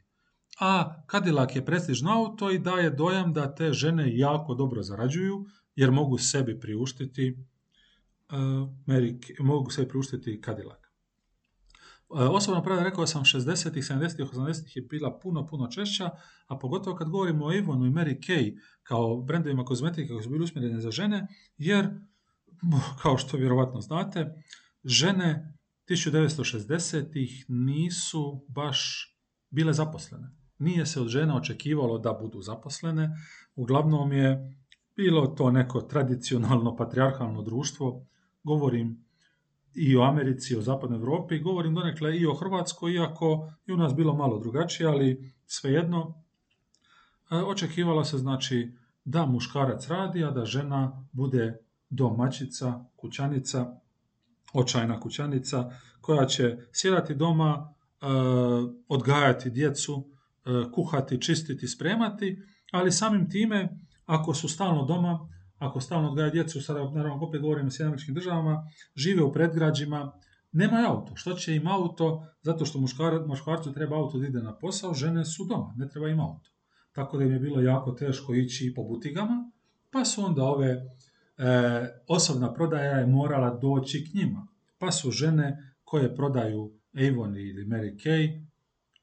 A 0.59 1.03
Cadillac 1.11 1.55
je 1.55 1.65
prestižno 1.65 2.11
auto 2.11 2.51
i 2.51 2.59
daje 2.59 2.89
dojam 2.89 3.33
da 3.33 3.55
te 3.55 3.73
žene 3.73 4.17
jako 4.17 4.55
dobro 4.55 4.83
zarađuju, 4.83 5.45
jer 5.75 5.91
mogu 5.91 6.17
sebi 6.17 6.59
priuštiti 6.59 7.37
uh, 8.31 9.45
mogu 9.45 9.69
sebi 9.71 9.89
priuštiti 9.89 10.41
Cadillac. 10.45 10.79
Uh, 12.09 12.19
osobno 12.31 12.63
pravo 12.63 12.83
rekao 12.83 13.07
sam 13.07 13.23
60-ih, 13.23 13.83
70-ih, 13.83 14.25
80-ih 14.31 14.75
je 14.75 14.81
bila 14.81 15.19
puno, 15.19 15.45
puno 15.45 15.67
češća, 15.67 16.09
a 16.47 16.57
pogotovo 16.57 16.95
kad 16.95 17.09
govorimo 17.09 17.45
o 17.45 17.51
Avonu 17.51 17.85
i 17.85 17.89
Mary 17.89 18.19
Kay 18.19 18.57
kao 18.83 19.21
brendovima 19.21 19.65
kozmetike 19.65 20.09
koji 20.09 20.23
su 20.23 20.29
bili 20.29 20.43
usmjereni 20.43 20.81
za 20.81 20.91
žene, 20.91 21.27
jer, 21.57 21.89
kao 23.01 23.17
što 23.17 23.37
vjerovatno 23.37 23.81
znate, 23.81 24.43
žene 24.83 25.57
1960-ih 25.89 27.45
nisu 27.47 28.45
baš 28.47 29.11
bile 29.49 29.73
zaposlene. 29.73 30.29
Nije 30.59 30.85
se 30.85 31.01
od 31.01 31.07
žena 31.07 31.37
očekivalo 31.37 31.97
da 31.97 32.13
budu 32.13 32.41
zaposlene, 32.41 33.09
uglavnom 33.55 34.11
je 34.11 34.57
bilo 34.95 35.27
to 35.27 35.51
neko 35.51 35.81
tradicionalno 35.81 36.75
patrijarhalno 36.75 37.41
društvo, 37.41 38.07
govorim 38.47 39.05
i 39.75 39.95
o 39.97 40.01
Americi, 40.01 40.53
i 40.53 40.57
o 40.57 40.61
zapadnoj 40.61 40.99
Europi, 40.99 41.39
govorim 41.39 41.75
donekle 41.75 42.17
i 42.17 42.25
o 42.25 42.33
Hrvatskoj, 42.33 42.93
iako 42.93 43.51
i 43.67 43.73
u 43.73 43.77
nas 43.77 43.95
bilo 43.95 44.15
malo 44.15 44.39
drugačije, 44.39 44.87
ali 44.87 45.33
svejedno 45.45 46.23
e, 47.31 47.35
očekivalo 47.35 48.03
se 48.03 48.17
znači 48.17 48.71
da 49.05 49.25
muškarac 49.25 49.87
radi, 49.87 50.23
a 50.23 50.31
da 50.31 50.45
žena 50.45 51.05
bude 51.11 51.59
domaćica, 51.89 52.85
kućanica, 52.95 53.65
očajna 54.53 54.99
kućanica, 54.99 55.71
koja 56.01 56.25
će 56.25 56.57
sjedati 56.71 57.15
doma, 57.15 57.73
e, 58.01 58.05
odgajati 58.87 59.49
djecu, 59.49 60.03
e, 60.03 60.71
kuhati, 60.71 61.21
čistiti, 61.21 61.67
spremati, 61.67 62.37
ali 62.71 62.91
samim 62.91 63.29
time 63.29 63.79
ako 64.05 64.33
su 64.33 64.49
stalno 64.49 64.85
doma, 64.85 65.36
ako 65.57 65.81
stalno 65.81 66.09
odgaja 66.09 66.29
djecu, 66.29 66.61
sada 66.61 66.91
naravno 66.91 67.25
opet 67.25 67.41
govorimo 67.41 67.67
o 67.67 67.71
Sjedinim 67.71 68.15
državama, 68.15 68.63
žive 68.95 69.23
u 69.23 69.33
predgrađima, 69.33 70.19
nema 70.51 70.85
auto. 70.89 71.15
Što 71.15 71.33
će 71.33 71.55
im 71.55 71.67
auto? 71.67 72.27
Zato 72.41 72.65
što 72.65 72.79
muškarcu 73.27 73.73
treba 73.73 73.95
auto 73.95 74.17
da 74.17 74.27
ide 74.27 74.41
na 74.41 74.57
posao, 74.57 74.93
žene 74.93 75.25
su 75.25 75.45
doma, 75.45 75.73
ne 75.77 75.89
treba 75.89 76.09
im 76.09 76.19
auto. 76.19 76.49
Tako 76.91 77.17
da 77.17 77.23
im 77.23 77.31
je 77.31 77.39
bilo 77.39 77.61
jako 77.61 77.91
teško 77.91 78.33
ići 78.33 78.73
po 78.75 78.83
butigama, 78.83 79.51
pa 79.91 80.05
su 80.05 80.25
onda 80.25 80.43
ove 80.43 80.67
e, 80.67 80.83
osobna 82.07 82.53
prodaja 82.53 82.99
je 82.99 83.07
morala 83.07 83.57
doći 83.61 84.05
k 84.05 84.13
njima. 84.13 84.47
Pa 84.77 84.91
su 84.91 85.11
žene 85.11 85.73
koje 85.83 86.15
prodaju 86.15 86.71
Avon 86.93 87.37
ili 87.37 87.65
Mary 87.65 87.95
Kay, 88.05 88.45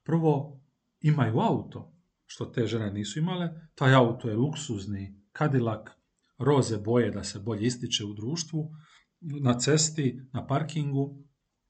prvo 0.03 0.59
imaju 1.01 1.39
auto, 1.39 1.91
što 2.25 2.45
te 2.45 2.65
žene 2.65 2.91
nisu 2.91 3.19
imale. 3.19 3.49
Taj 3.75 3.93
auto 3.93 4.29
je 4.29 4.35
luksuzni 4.35 5.21
Cadillac, 5.37 5.87
roze 6.37 6.77
boje 6.77 7.11
da 7.11 7.23
se 7.23 7.39
bolje 7.39 7.67
ističe 7.67 8.05
u 8.05 8.13
društvu, 8.13 8.71
na 9.21 9.59
cesti, 9.59 10.21
na 10.33 10.47
parkingu. 10.47 11.17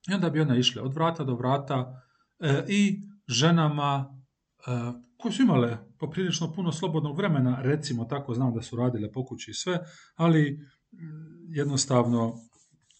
I 0.10 0.14
onda 0.14 0.30
bi 0.30 0.42
one 0.42 0.60
išle 0.60 0.82
od 0.82 0.94
vrata 0.94 1.24
do 1.24 1.36
vrata 1.36 2.02
e, 2.40 2.66
i 2.68 3.02
ženama 3.28 4.06
e, 4.60 4.72
koje 5.18 5.32
su 5.32 5.42
imale 5.42 5.78
poprilično 6.00 6.54
puno 6.54 6.72
slobodnog 6.72 7.18
vremena, 7.18 7.62
recimo 7.62 8.06
tako, 8.06 8.34
znam 8.34 8.54
da 8.54 8.62
su 8.62 8.76
radile 8.76 9.12
po 9.12 9.26
kući 9.26 9.52
i 9.52 9.54
sve, 9.54 9.80
ali 10.16 10.60
jednostavno 11.50 12.34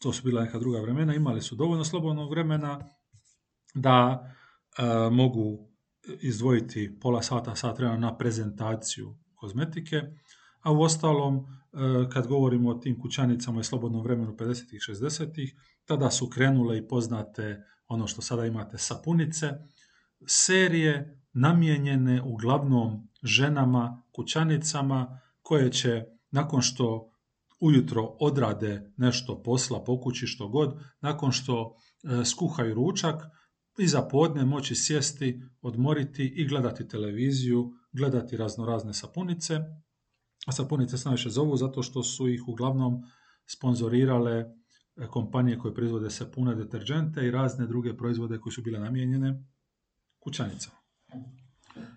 to 0.02 0.14
su 0.14 0.24
bila 0.24 0.44
neka 0.44 0.60
druga 0.60 0.80
vremena, 0.80 1.16
imali 1.16 1.42
su 1.42 1.56
dovoljno 1.56 1.84
slobodnog 1.84 2.30
vremena 2.32 2.80
da 3.74 4.24
e, 4.78 5.10
mogu 5.12 5.70
izdvojiti 6.22 6.98
pola 7.02 7.22
sata, 7.22 7.56
sat 7.56 7.78
vremena 7.78 8.00
na 8.00 8.18
prezentaciju 8.18 9.16
kozmetike, 9.36 10.02
a 10.66 10.72
u 10.72 10.82
ostalom, 10.82 11.36
e, 11.38 12.10
kad 12.10 12.28
govorimo 12.28 12.70
o 12.70 12.74
tim 12.74 13.02
kućanicama 13.02 13.62
i 13.62 13.64
slobodnom 13.64 14.04
vremenu 14.04 14.34
50-ih, 14.34 14.80
60-ih, 14.90 15.56
tada 15.86 16.12
su 16.12 16.30
krenule 16.30 16.78
i 16.78 16.88
poznate 16.88 17.64
ono 17.88 18.08
što 18.08 18.22
sada 18.22 18.46
imate 18.46 18.78
sapunice, 18.78 19.52
serije 20.28 21.22
namijenjene 21.34 22.22
uglavnom 22.22 23.08
ženama, 23.24 24.04
kućanicama, 24.12 25.22
koje 25.42 25.72
će 25.72 26.04
nakon 26.32 26.62
što 26.62 27.12
ujutro 27.60 28.16
odrade 28.20 28.92
nešto 28.98 29.44
posla 29.44 29.84
po 29.84 30.02
kući 30.02 30.28
što 30.28 30.48
god, 30.48 30.80
nakon 31.02 31.32
što 31.32 31.76
e, 32.04 32.26
skuhaju 32.26 32.74
ručak, 32.74 33.24
za 33.78 34.02
podne 34.02 34.46
moći 34.46 34.76
sjesti, 34.76 35.42
odmoriti 35.62 36.34
i 36.36 36.48
gledati 36.48 36.88
televiziju, 36.88 37.74
gledati 37.92 38.38
raznorazne 38.38 38.94
sapunice. 38.94 39.60
Sapunice 40.52 40.98
se 40.98 41.10
najviše 41.10 41.30
zovu 41.30 41.58
zato 41.58 41.84
što 41.84 42.04
su 42.04 42.30
ih 42.30 42.48
uglavnom 42.48 43.04
sponzorirale 43.46 44.32
e, 44.32 44.46
kompanije 45.08 45.60
koje 45.60 45.74
proizvode 45.74 46.10
sapune, 46.10 46.56
deterđente 46.56 47.28
i 47.28 47.32
razne 47.32 47.68
druge 47.68 47.98
proizvode 47.98 48.40
koje 48.40 48.54
su 48.54 48.62
bile 48.62 48.80
namijenjene 48.80 49.44
kućanicama. 50.20 50.78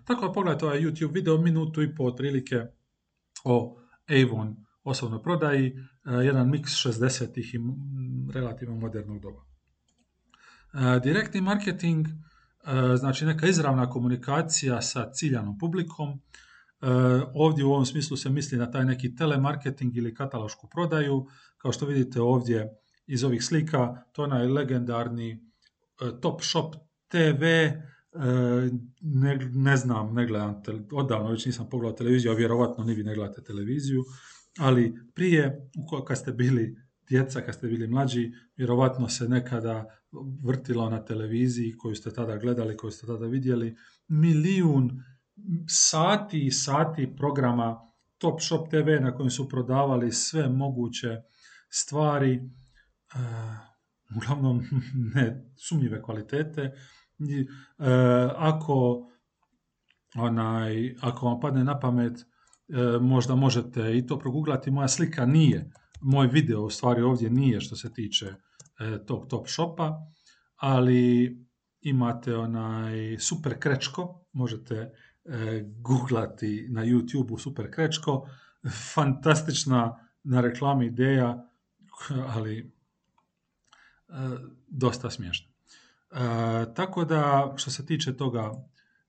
Tako 0.05 0.27
da 0.27 0.33
pogledajte 0.33 0.67
ovaj 0.67 0.81
YouTube 0.81 1.15
video, 1.15 1.39
minutu 1.39 1.83
i 1.83 1.95
po 1.95 2.05
otprilike 2.05 2.67
o 3.45 3.77
Avon 4.09 4.57
osobnoj 4.85 5.23
prodaji, 5.23 5.67
e, 5.67 6.13
jedan 6.13 6.51
miks 6.51 6.73
60-ih 6.73 7.55
i 7.55 7.59
relativno 8.35 8.77
modernog 8.77 9.21
doba. 9.21 9.41
E, 10.75 11.01
direktni 11.01 11.41
marketing, 11.41 12.07
znači 12.99 13.25
neka 13.25 13.47
izravna 13.47 13.91
komunikacija 13.91 14.83
sa 14.83 15.13
ciljanom 15.13 15.59
publikom. 15.59 16.21
E, 16.83 16.87
ovdje 17.35 17.65
u 17.65 17.73
ovom 17.73 17.87
smislu 17.87 18.17
se 18.17 18.31
misli 18.31 18.59
na 18.59 18.71
taj 18.71 18.85
neki 18.85 19.15
telemarketing 19.15 19.97
ili 19.97 20.15
katalošku 20.15 20.69
prodaju. 20.69 21.27
Kao 21.57 21.73
što 21.73 21.87
vidite 21.87 22.21
ovdje 22.21 22.79
iz 23.07 23.25
ovih 23.25 23.45
slika, 23.45 24.03
to 24.13 24.23
je 24.23 24.27
onaj 24.27 24.47
legendarni 24.47 25.49
Top 26.21 26.43
Shop 26.43 26.75
TV, 27.09 27.45
ne, 29.01 29.51
ne 29.53 29.77
znam, 29.77 30.15
ne 30.15 30.27
gledam, 30.27 30.63
odavno 30.93 31.31
već 31.31 31.47
nisam 31.47 31.69
pogledao 31.71 31.97
televiziju, 31.97 32.33
a 32.33 32.35
vjerovatno 32.35 32.85
ni 32.85 32.95
vi 32.95 33.03
ne 33.03 33.15
gledate 33.15 33.43
televiziju, 33.43 34.05
ali 34.59 34.95
prije, 35.15 35.71
kad 36.07 36.19
ste 36.19 36.33
bili 36.33 36.77
djeca, 37.09 37.41
kad 37.41 37.55
ste 37.55 37.67
bili 37.67 37.87
mlađi, 37.87 38.33
vjerovatno 38.57 39.09
se 39.09 39.29
nekada 39.29 39.85
vrtilo 40.45 40.91
na 40.91 41.05
televiziji 41.05 41.77
koju 41.77 41.95
ste 41.95 42.13
tada 42.13 42.37
gledali, 42.37 42.77
koju 42.77 42.91
ste 42.91 43.07
tada 43.07 43.27
vidjeli, 43.27 43.77
milijun 44.09 45.03
sati 45.69 46.47
i 46.47 46.51
sati 46.51 47.17
programa 47.17 47.81
Top 48.19 48.41
Shop 48.41 48.69
TV 48.71 49.03
na 49.03 49.15
kojem 49.15 49.31
su 49.31 49.49
prodavali 49.49 50.13
sve 50.13 50.49
moguće 50.49 51.17
stvari, 51.71 52.35
e, 52.35 52.41
uglavnom 54.17 54.63
ne 55.15 55.53
sumnjive 55.69 56.03
kvalitete. 56.03 56.63
E, 56.63 56.73
ako, 58.37 59.09
onaj, 60.17 60.95
ako 61.01 61.27
vam 61.27 61.41
padne 61.41 61.65
na 61.65 61.79
pamet, 61.79 62.19
e, 62.19 62.25
možda 63.01 63.35
možete 63.35 63.99
i 63.99 64.07
to 64.07 64.19
proguglati, 64.19 64.71
moja 64.71 64.89
slika 64.89 65.27
nije, 65.27 65.71
moj 66.01 66.27
video 66.27 66.63
u 66.63 66.71
stvari 66.71 67.03
ovdje 67.03 67.31
nije 67.31 67.61
što 67.61 67.77
se 67.77 67.93
tiče 67.93 68.35
tog 69.07 69.27
top 69.29 69.49
shopa, 69.49 69.99
ali 70.57 71.37
imate 71.81 72.37
onaj 72.37 73.19
super 73.19 73.59
krečko, 73.59 74.25
možete 74.33 74.93
googlati 75.81 76.67
na 76.71 76.85
YouTube 76.85 77.39
super 77.39 77.71
krečko, 77.71 78.29
fantastična 78.95 80.09
na 80.23 80.41
reklami 80.41 80.87
ideja, 80.87 81.49
ali 82.27 82.59
e, 82.59 84.13
dosta 84.69 85.11
smiješna. 85.11 85.49
tako 86.75 87.05
da, 87.05 87.55
što 87.57 87.71
se 87.71 87.87
tiče 87.87 88.17
toga 88.17 88.53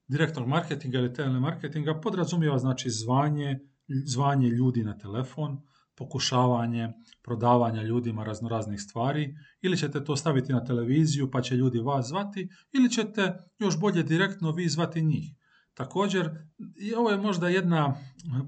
direktnog 0.08 0.48
marketinga 0.48 0.98
ili 0.98 1.14
telemarketinga, 1.14 2.00
podrazumijeva 2.00 2.58
znači 2.58 2.90
zvanje, 2.90 3.58
zvanje 3.88 4.48
ljudi 4.48 4.84
na 4.84 4.98
telefon, 4.98 5.60
pokušavanje 5.94 6.92
prodavanja 7.22 7.82
ljudima 7.82 8.24
raznoraznih 8.24 8.80
stvari 8.80 9.34
ili 9.60 9.76
ćete 9.76 10.04
to 10.04 10.16
staviti 10.16 10.52
na 10.52 10.64
televiziju 10.64 11.30
pa 11.30 11.42
će 11.42 11.56
ljudi 11.56 11.78
vas 11.78 12.06
zvati 12.06 12.48
ili 12.72 12.90
ćete 12.90 13.36
još 13.58 13.80
bolje 13.80 14.02
direktno 14.02 14.52
vi 14.52 14.68
zvati 14.68 15.02
njih. 15.02 15.39
Također, 15.80 16.30
i 16.76 16.94
ovo 16.94 17.10
je 17.10 17.16
možda 17.16 17.48
jedna 17.48 17.96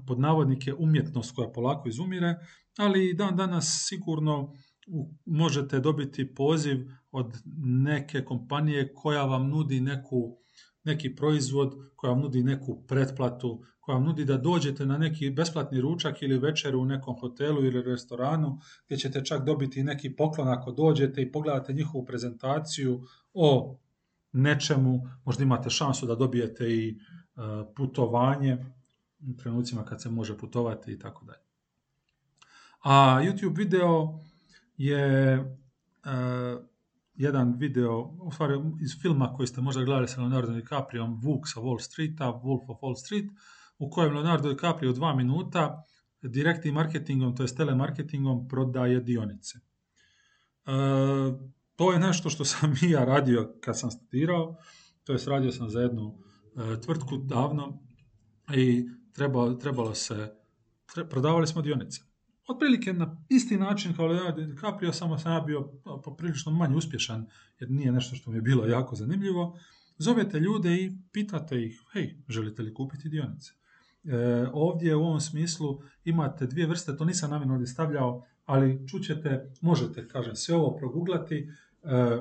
pod 0.07 0.19
navodnike 0.19 0.73
umjetnost 0.73 1.35
koja 1.35 1.51
polako 1.51 1.89
izumire, 1.89 2.35
ali 2.77 3.13
dan 3.13 3.35
danas 3.35 3.85
sigurno 3.87 4.53
možete 5.25 5.79
dobiti 5.79 6.35
poziv 6.35 6.77
od 7.11 7.41
neke 7.83 8.25
kompanije 8.25 8.93
koja 8.93 9.23
vam 9.23 9.49
nudi 9.49 9.81
neku, 9.81 10.37
neki 10.83 11.15
proizvod, 11.15 11.73
koja 11.95 12.11
vam 12.11 12.21
nudi 12.21 12.43
neku 12.43 12.83
pretplatu, 12.87 13.63
koja 13.79 13.95
vam 13.95 14.05
nudi 14.05 14.25
da 14.25 14.37
dođete 14.37 14.85
na 14.85 14.97
neki 14.97 15.29
besplatni 15.29 15.81
ručak 15.81 16.21
ili 16.21 16.37
večeru 16.37 16.81
u 16.81 16.85
nekom 16.85 17.15
hotelu 17.19 17.65
ili 17.65 17.81
restoranu 17.81 18.59
gdje 18.85 18.97
ćete 18.97 19.25
čak 19.25 19.45
dobiti 19.45 19.83
neki 19.83 20.15
poklon 20.15 20.47
ako 20.47 20.71
dođete 20.71 21.21
i 21.21 21.31
pogledate 21.31 21.73
njihovu 21.73 22.05
prezentaciju 22.05 23.01
o 23.33 23.79
nečemu, 24.33 25.01
možda 25.25 25.43
imate 25.43 25.69
šansu 25.69 26.05
da 26.05 26.15
dobijete 26.15 26.69
i 26.69 26.97
putovanje 27.75 28.65
u 29.29 29.37
trenucima 29.37 29.85
kad 29.85 30.01
se 30.01 30.09
može 30.09 30.37
putovati 30.37 30.91
i 30.91 30.99
tako 30.99 31.25
dalje. 31.25 31.43
A 32.83 33.21
YouTube 33.23 33.57
video 33.57 34.19
je 34.77 35.39
uh, 35.39 36.65
jedan 37.15 37.55
video, 37.57 37.99
u 38.01 38.31
stvari 38.31 38.53
iz 38.81 39.01
filma 39.01 39.33
koji 39.33 39.47
ste 39.47 39.61
možda 39.61 39.83
gledali 39.83 40.07
sa 40.07 40.21
Leonardo 40.21 40.53
DiCaprio, 40.53 41.05
Vuk 41.05 41.47
sa 41.47 41.59
Wall 41.59 41.79
Streeta, 41.79 42.25
Wolf 42.25 42.65
of 42.67 42.81
Wall 42.81 42.95
Street, 42.95 43.25
u 43.79 43.89
kojem 43.89 44.13
Leonardo 44.13 44.49
DiCaprio 44.49 44.91
dva 44.91 45.15
minuta 45.15 45.83
direktnim 46.21 46.73
marketingom, 46.73 47.35
to 47.35 47.43
je 47.43 47.55
telemarketingom, 47.55 48.47
prodaje 48.47 48.99
dionice. 48.99 49.59
Uh, 50.65 51.39
to 51.75 51.93
je 51.93 51.99
nešto 51.99 52.29
što 52.29 52.45
sam 52.45 52.73
i 52.87 52.89
ja 52.89 53.05
radio 53.05 53.53
kad 53.61 53.79
sam 53.79 53.91
studirao, 53.91 54.55
to 55.03 55.13
je 55.13 55.19
radio 55.27 55.51
sam 55.51 55.69
za 55.69 55.81
jednu 55.81 56.17
tvrtku 56.83 57.17
davno 57.17 57.79
i 58.55 58.89
trebalo, 59.13 59.53
trebalo 59.53 59.95
se, 59.95 60.33
tre, 60.93 61.09
prodavali 61.09 61.47
smo 61.47 61.61
dionice 61.61 62.01
otprilike 62.47 62.93
na 62.93 63.17
isti 63.29 63.57
način 63.57 63.95
kao 63.95 64.07
Leonardo 64.07 64.41
DiCaprio, 64.41 64.93
samo 64.93 65.17
sam 65.17 65.33
ja 65.33 65.39
bio 65.41 65.71
poprilično 66.03 66.51
manje 66.51 66.75
uspješan, 66.75 67.25
jer 67.59 67.71
nije 67.71 67.91
nešto 67.91 68.15
što 68.15 68.31
mi 68.31 68.37
je 68.37 68.41
bilo 68.41 68.65
jako 68.65 68.95
zanimljivo. 68.95 69.59
Zovete 69.97 70.39
ljude 70.39 70.75
i 70.75 70.97
pitate 71.11 71.63
ih, 71.63 71.81
hej, 71.93 72.17
želite 72.27 72.61
li 72.61 72.73
kupiti 72.73 73.09
dionice? 73.09 73.51
E, 74.03 74.47
ovdje 74.53 74.95
u 74.95 75.03
ovom 75.03 75.19
smislu 75.19 75.81
imate 76.03 76.47
dvije 76.47 76.67
vrste, 76.67 76.97
to 76.97 77.05
nisam 77.05 77.29
namjerno 77.29 77.53
ovdje 77.53 77.67
stavljao, 77.67 78.25
ali 78.45 78.87
čućete, 78.87 79.51
možete, 79.61 80.07
kažem, 80.07 80.35
sve 80.35 80.55
ovo 80.55 80.75
proguglati. 80.77 81.49
E, 81.83 82.19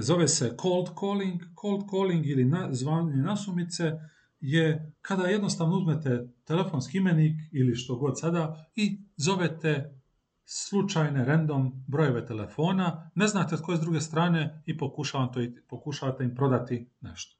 zove 0.00 0.28
se 0.28 0.56
cold 0.62 0.88
calling, 1.00 1.42
cold 1.60 1.90
calling 1.90 2.26
ili 2.26 2.44
na, 2.44 2.68
zvanje 2.72 3.16
nasumice, 3.16 3.92
je 4.40 4.92
kada 5.02 5.26
jednostavno 5.26 5.76
uzmete 5.76 6.28
telefonski 6.44 6.98
imenik 6.98 7.40
ili 7.52 7.74
što 7.74 7.96
god 7.96 8.20
sada 8.20 8.70
i 8.76 9.00
zovete 9.16 10.00
slučajne 10.44 11.24
random 11.24 11.84
brojeve 11.86 12.26
telefona, 12.26 13.10
ne 13.14 13.26
znate 13.26 13.56
tko 13.56 13.72
je 13.72 13.78
s 13.78 13.80
druge 13.80 14.00
strane 14.00 14.62
i 14.66 14.78
pokušavate, 14.78 15.52
pokušavate 15.68 16.24
im 16.24 16.34
prodati 16.34 16.90
nešto. 17.00 17.36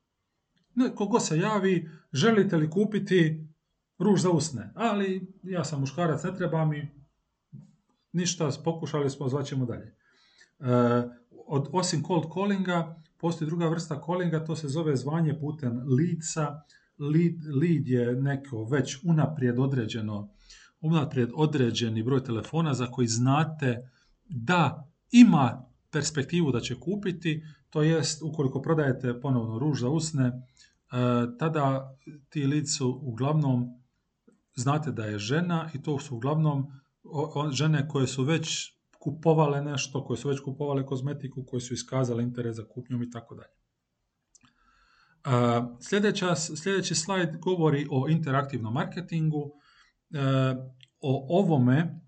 Kogo 0.94 1.20
se 1.20 1.38
javi, 1.38 1.90
želite 2.12 2.56
li 2.56 2.70
kupiti 2.70 3.48
ruž 3.98 4.20
za 4.20 4.30
usne, 4.30 4.72
ali 4.74 5.34
ja 5.42 5.64
sam 5.64 5.80
muškarac, 5.80 6.24
ne 6.24 6.34
treba 6.34 6.64
mi 6.64 6.88
ništa, 8.12 8.50
pokušali 8.64 9.10
smo, 9.10 9.28
zvaćemo 9.28 9.66
dalje. 9.66 9.86
E, 9.86 11.08
od, 11.50 11.68
osim 11.72 12.02
cold 12.06 12.24
callinga, 12.34 13.02
postoji 13.18 13.46
druga 13.46 13.68
vrsta 13.68 14.02
callinga, 14.06 14.44
to 14.44 14.56
se 14.56 14.68
zove 14.68 14.96
zvanje 14.96 15.38
putem 15.40 15.82
lica, 15.98 16.62
lead, 16.98 17.44
lead 17.62 17.88
je 17.88 18.14
neko 18.14 18.64
već 18.64 18.98
unaprijed 19.04 19.58
određeno, 19.58 20.30
unaprijed 20.80 21.30
određeni 21.34 22.02
broj 22.02 22.24
telefona 22.24 22.74
za 22.74 22.86
koji 22.86 23.08
znate 23.08 23.90
da 24.28 24.88
ima 25.10 25.66
perspektivu 25.90 26.52
da 26.52 26.60
će 26.60 26.80
kupiti, 26.80 27.42
to 27.70 27.82
jest 27.82 28.22
ukoliko 28.22 28.62
prodajete 28.62 29.20
ponovno 29.20 29.58
ruž 29.58 29.80
za 29.80 29.88
usne, 29.88 30.26
e, 30.26 30.32
tada 31.38 31.96
ti 32.28 32.66
su 32.66 33.00
uglavnom 33.02 33.68
znate 34.54 34.92
da 34.92 35.04
je 35.04 35.18
žena 35.18 35.70
i 35.74 35.82
to 35.82 35.98
su 35.98 36.16
uglavnom 36.16 36.66
žene 37.50 37.88
koje 37.88 38.06
su 38.06 38.24
već 38.24 38.79
kupovale 39.00 39.62
nešto, 39.62 40.04
koje 40.04 40.16
su 40.16 40.28
već 40.28 40.40
kupovale 40.40 40.86
kozmetiku, 40.86 41.44
koje 41.44 41.60
su 41.60 41.74
iskazale 41.74 42.22
interes 42.22 42.56
za 42.56 42.64
kupnjom 42.64 43.02
i 43.02 43.10
tako 43.10 43.34
dalje. 43.34 43.60
Sljedeća, 45.80 46.36
sljedeći 46.36 46.94
slajd 46.94 47.36
govori 47.38 47.86
o 47.90 48.08
interaktivnom 48.08 48.74
marketingu. 48.74 49.50
E, 50.10 50.20
o 51.00 51.38
ovome 51.38 52.00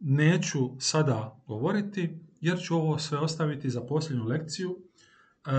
neću 0.00 0.80
sada 0.80 1.42
govoriti 1.46 2.20
jer 2.40 2.58
ću 2.60 2.76
ovo 2.76 2.98
sve 2.98 3.18
ostaviti 3.18 3.70
za 3.70 3.80
posljednju 3.80 4.24
lekciju. 4.24 4.76
E, 4.76 5.50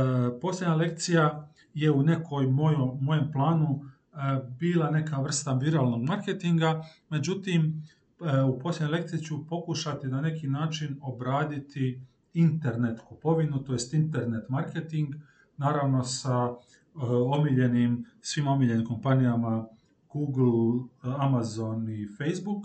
posljednja 0.41 0.75
lekcija 0.75 1.54
je 1.73 1.91
u 1.91 2.04
nekoj 2.04 2.47
mojem 3.02 3.32
planu 3.32 3.82
e, 3.82 4.17
bila 4.60 4.91
neka 4.91 5.21
vrsta 5.21 5.54
viralnog 5.54 6.04
marketinga, 6.04 6.84
međutim 7.10 7.84
u 8.47 8.60
posljednjoj 8.60 8.99
lekciji 8.99 9.19
ću 9.19 9.47
pokušati 9.47 10.08
na 10.08 10.21
neki 10.21 10.47
način 10.47 10.97
obraditi 11.01 12.01
internet 12.34 12.99
kupovinu, 12.99 13.63
to 13.63 13.73
jest 13.73 13.93
internet 13.93 14.49
marketing, 14.49 15.15
naravno 15.58 16.03
sa 16.03 16.45
e, 16.45 16.55
omiljenim, 17.36 18.05
svim 18.21 18.47
omiljenim 18.47 18.86
kompanijama 18.86 19.67
Google, 20.13 20.88
Amazon 21.01 21.89
i 21.89 22.08
Facebook, 22.17 22.63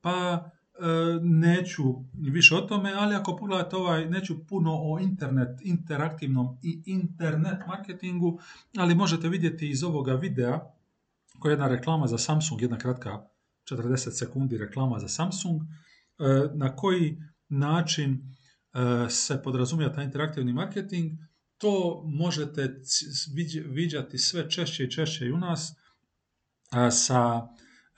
pa 0.00 0.44
e, 0.44 0.80
neću 1.22 1.94
više 2.12 2.54
o 2.54 2.60
tome, 2.60 2.92
ali 2.96 3.14
ako 3.14 3.36
pogledate 3.36 3.76
ovaj, 3.76 4.10
neću 4.10 4.46
puno 4.46 4.70
o 4.82 4.98
internet, 4.98 5.60
interaktivnom 5.62 6.56
i 6.62 6.82
internet 6.86 7.58
marketingu, 7.66 8.38
ali 8.76 8.94
možete 8.94 9.28
vidjeti 9.28 9.70
iz 9.70 9.84
ovoga 9.84 10.14
videa, 10.14 10.60
koja 11.38 11.50
je 11.50 11.52
jedna 11.52 11.68
reklama 11.68 12.06
za 12.06 12.18
Samsung, 12.18 12.62
jedna 12.62 12.78
kratka 12.78 13.28
40 13.70 14.10
sekundi 14.18 14.58
reklama 14.58 14.98
za 14.98 15.08
Samsung, 15.08 15.62
e, 15.62 15.66
na 16.54 16.76
koji 16.76 17.18
način 17.48 18.34
se 19.10 19.42
podrazumija 19.42 19.92
taj 19.92 20.04
interaktivni 20.04 20.52
marketing, 20.52 21.12
to 21.58 22.02
možete 22.06 22.80
viđati 23.66 24.18
sve 24.18 24.50
češće 24.50 24.84
i 24.84 24.90
češće 24.90 25.26
i 25.26 25.32
u 25.32 25.38
nas 25.38 25.74
sa 26.90 27.48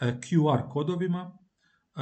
e, 0.00 0.18
QR 0.20 0.68
kodovima. 0.68 1.38
E, 1.96 2.00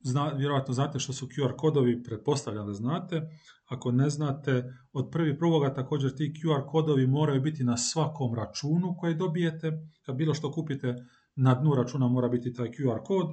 zna, 0.00 0.28
vjerojatno 0.28 0.74
znate 0.74 0.98
što 0.98 1.12
su 1.12 1.26
QR 1.26 1.56
kodovi, 1.56 2.02
pretpostavljam 2.02 2.66
da 2.66 2.72
znate. 2.72 3.22
Ako 3.66 3.92
ne 3.92 4.10
znate, 4.10 4.72
od 4.92 5.08
prvi 5.12 5.38
prvoga 5.38 5.74
također 5.74 6.16
ti 6.16 6.34
QR 6.34 6.66
kodovi 6.66 7.06
moraju 7.06 7.40
biti 7.40 7.64
na 7.64 7.76
svakom 7.76 8.34
računu 8.34 8.96
koji 8.98 9.14
dobijete. 9.14 9.72
Kad 10.02 10.16
bilo 10.16 10.34
što 10.34 10.52
kupite, 10.52 10.94
na 11.36 11.54
dnu 11.54 11.74
računa 11.74 12.08
mora 12.08 12.28
biti 12.28 12.54
taj 12.54 12.70
QR 12.70 13.02
kod. 13.04 13.26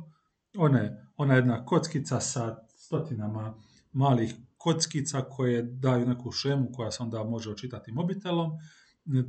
One, 0.58 1.12
ona 1.18 1.36
jedna 1.36 1.66
kockica 1.66 2.20
sa 2.20 2.56
stotinama 2.76 3.54
malih 3.92 4.36
kockica 4.58 5.22
koje 5.22 5.64
daju 5.64 6.06
neku 6.06 6.32
šemu 6.32 6.70
koja 6.74 6.92
se 6.92 7.04
onda 7.04 7.24
može 7.24 7.52
očitati 7.52 7.92
mobitelom. 7.92 8.52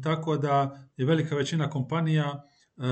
Tako 0.02 0.36
da 0.36 0.86
je 0.96 1.06
velika 1.06 1.36
većina 1.36 1.70
kompanija 1.70 2.26
e, 2.32 2.82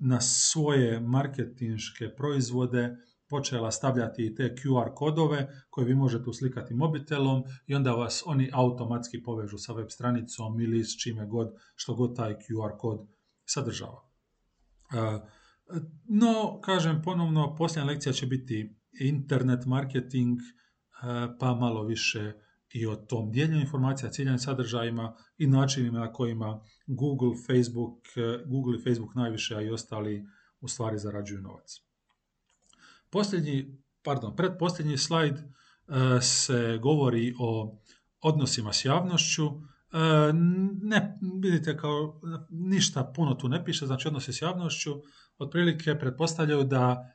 na 0.00 0.20
svoje 0.20 1.00
marketinške 1.00 2.08
proizvode 2.16 2.96
počela 3.28 3.70
stavljati 3.70 4.34
te 4.34 4.54
QR 4.54 4.94
kodove 4.94 5.48
koje 5.70 5.84
vi 5.84 5.94
možete 5.94 6.30
uslikati 6.30 6.74
mobitelom 6.74 7.44
i 7.66 7.74
onda 7.74 7.92
vas 7.92 8.22
oni 8.26 8.50
automatski 8.52 9.22
povežu 9.22 9.58
sa 9.58 9.72
web 9.72 9.90
stranicom 9.90 10.60
ili 10.60 10.84
s 10.84 11.02
čime 11.02 11.26
god, 11.26 11.54
što 11.74 11.94
god 11.94 12.16
taj 12.16 12.34
QR 12.34 12.76
kod 12.78 13.08
sadržava. 13.44 14.11
E, 14.92 15.20
no, 16.08 16.60
kažem 16.60 17.02
ponovno, 17.04 17.54
posljednja 17.56 17.86
lekcija 17.86 18.12
će 18.12 18.26
biti 18.26 18.76
internet 19.00 19.66
marketing, 19.66 20.38
pa 21.38 21.54
malo 21.54 21.82
više 21.82 22.32
i 22.70 22.86
o 22.86 22.96
tom 22.96 23.30
dijeljenju 23.30 23.60
informacija, 23.60 24.10
ciljanim 24.10 24.38
sadržajima 24.38 25.16
i 25.38 25.46
načinima 25.46 25.98
na 25.98 26.12
kojima 26.12 26.60
Google, 26.86 27.34
Facebook, 27.46 27.98
Google 28.46 28.78
i 28.78 28.82
Facebook 28.82 29.14
najviše, 29.14 29.56
a 29.56 29.60
i 29.60 29.70
ostali 29.70 30.26
u 30.60 30.68
stvari 30.68 30.98
zarađuju 30.98 31.40
novac. 31.40 31.80
Posljednji, 33.10 33.78
pardon, 34.02 34.36
predposljednji 34.36 34.98
slajd 34.98 35.34
se 36.20 36.78
govori 36.82 37.34
o 37.38 37.80
odnosima 38.20 38.72
s 38.72 38.84
javnošću. 38.84 39.50
Ne, 40.82 41.18
vidite 41.42 41.76
kao 41.76 42.20
ništa 42.50 43.12
puno 43.16 43.34
tu 43.34 43.48
ne 43.48 43.64
piše, 43.64 43.86
znači 43.86 44.08
odnosi 44.08 44.32
s 44.32 44.42
javnošću 44.42 44.90
otprilike 45.38 45.98
pretpostavljaju 45.98 46.64
da 46.64 47.12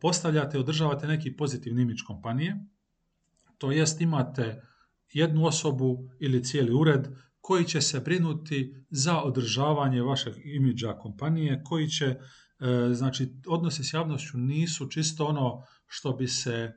postavljate, 0.00 0.58
održavate 0.58 1.06
neki 1.06 1.36
pozitivni 1.36 1.82
imidž 1.82 2.02
kompanije, 2.06 2.56
to 3.58 3.72
jest 3.72 4.00
imate 4.00 4.62
jednu 5.12 5.46
osobu 5.46 6.10
ili 6.20 6.44
cijeli 6.44 6.74
ured 6.74 7.08
koji 7.40 7.64
će 7.64 7.80
se 7.80 8.00
brinuti 8.00 8.74
za 8.90 9.22
održavanje 9.22 10.02
vašeg 10.02 10.34
imidža 10.44 10.92
kompanije, 10.92 11.62
koji 11.64 11.88
će, 11.88 12.04
e, 12.06 12.18
znači, 12.92 13.32
odnosi 13.46 13.84
s 13.84 13.92
javnošću 13.92 14.38
nisu 14.38 14.88
čisto 14.88 15.26
ono 15.26 15.62
što 15.86 16.12
bi 16.12 16.28
se 16.28 16.72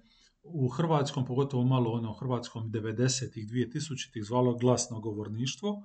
u 0.53 0.67
hrvatskom, 0.67 1.25
pogotovo 1.25 1.63
malo 1.63 1.91
ono 1.91 2.13
hrvatskom 2.13 2.71
90-ih, 2.71 3.47
2000-ih 3.47 4.23
zvalo 4.23 4.57
glasnogovorništvo, 4.57 5.83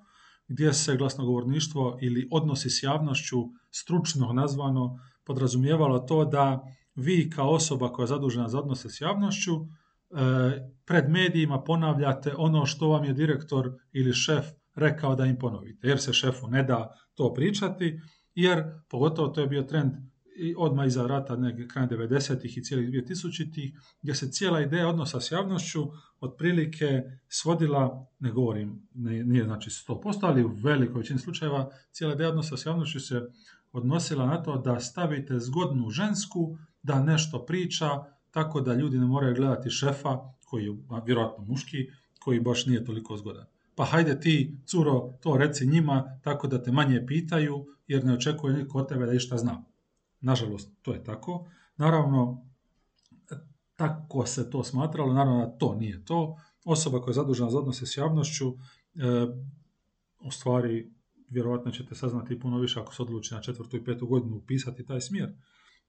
gdje 0.49 0.73
se 0.73 0.97
glasnogovorništvo 0.97 1.99
ili 2.03 2.29
odnosi 2.31 2.71
s 2.71 2.83
javnošću 2.83 3.37
stručno 3.71 4.33
nazvano 4.33 4.99
podrazumijevalo 5.25 5.99
to 5.99 6.25
da 6.25 6.65
vi 6.95 7.31
kao 7.31 7.51
osoba 7.51 7.93
koja 7.93 8.05
je 8.05 8.09
zadužena 8.09 8.49
za 8.49 8.59
odnose 8.59 8.91
s 8.91 9.01
javnošću 9.01 9.53
e, 9.55 9.65
pred 10.85 11.11
medijima 11.11 11.63
ponavljate 11.63 12.35
ono 12.37 12.67
što 12.67 12.89
vam 12.89 13.05
je 13.05 13.13
direktor 13.13 13.73
ili 13.93 14.13
šef 14.13 14.45
rekao 14.75 15.15
da 15.15 15.27
im 15.27 15.39
ponovite, 15.39 15.89
jer 15.89 16.01
se 16.01 16.13
šefu 16.13 16.49
ne 16.49 16.63
da 16.63 16.95
to 17.15 17.35
pričati, 17.35 18.01
jer 18.35 18.65
pogotovo 18.91 19.29
to 19.29 19.41
je 19.41 19.47
bio 19.47 19.63
trend 19.63 19.93
i 20.37 20.55
odmah 20.59 20.87
iza 20.87 21.07
rata 21.07 21.37
neke 21.37 21.69
krajem 21.69 21.91
90-ih 21.91 22.59
i 22.59 22.63
cijelih 22.63 22.89
2000-ih, 22.89 23.79
gdje 24.03 24.15
se 24.15 24.31
cijela 24.31 24.61
ideja 24.61 24.89
odnosa 24.89 25.21
s 25.21 25.33
javnošću 25.33 25.87
otprilike 26.21 27.03
svodila, 27.29 28.07
ne 28.19 28.33
govorim, 28.33 28.89
nije 28.95 29.45
znači 29.45 29.71
100%, 29.71 30.19
ali 30.23 30.45
u 30.45 30.49
velikoj 30.49 30.99
većini 30.99 31.19
slučajeva 31.19 31.71
cijela 31.93 32.15
ideja 32.15 32.29
odnosa 32.29 32.57
s 32.57 32.67
javnošću 32.67 33.01
se 33.01 33.23
odnosila 33.73 34.27
na 34.27 34.43
to 34.43 34.59
da 34.59 34.81
stavite 34.81 35.39
zgodnu 35.39 35.91
žensku 35.91 36.57
da 36.83 37.03
nešto 37.03 37.45
priča, 37.45 37.89
tako 38.31 38.61
da 38.61 38.75
ljudi 38.75 38.99
ne 38.99 39.07
moraju 39.07 39.35
gledati 39.35 39.71
šefa, 39.71 40.19
koji 40.45 40.65
je 40.65 40.77
vjerojatno 41.07 41.45
muški, 41.45 41.87
koji 42.19 42.41
baš 42.41 42.67
nije 42.67 42.85
toliko 42.85 43.17
zgodan. 43.17 43.47
Pa 43.75 43.85
hajde 43.85 44.21
ti, 44.21 44.59
curo, 44.67 45.19
to 45.23 45.37
reci 45.37 45.67
njima, 45.67 46.21
tako 46.23 46.47
da 46.47 46.63
te 46.63 46.73
manje 46.73 47.07
pitaju, 47.07 47.67
jer 47.87 48.05
ne 48.05 48.15
očekuje 48.15 48.55
niko 48.55 48.79
od 48.79 48.89
tebe 48.89 49.07
da 49.07 49.13
išta 49.13 49.39
zna. 49.39 49.65
Nažalost, 50.25 50.71
to 50.83 50.93
je 50.93 51.05
tako. 51.05 51.47
Naravno, 51.77 52.47
tako 53.77 54.27
se 54.27 54.51
to 54.51 54.65
smatralo, 54.65 55.13
naravno 55.13 55.47
da 55.47 55.59
to 55.59 55.75
nije 55.75 56.05
to. 56.05 56.37
Osoba 56.65 57.01
koja 57.01 57.11
je 57.11 57.15
zadužena 57.15 57.51
za 57.51 57.59
odnose 57.59 57.87
s 57.87 57.97
javnošću, 57.97 58.49
e, 58.49 58.55
u 60.21 60.31
stvari, 60.31 60.93
vjerojatno 61.29 61.71
ćete 61.71 61.95
saznati 61.95 62.41
puno 62.41 62.59
više 62.59 62.81
ako 62.81 62.95
se 62.95 63.03
odluči 63.03 63.35
na 63.35 63.41
četvrtu 63.41 63.77
i 63.77 63.85
petu 63.85 64.07
godinu 64.07 64.37
upisati 64.37 64.87
taj 64.87 65.01
smjer, 65.01 65.35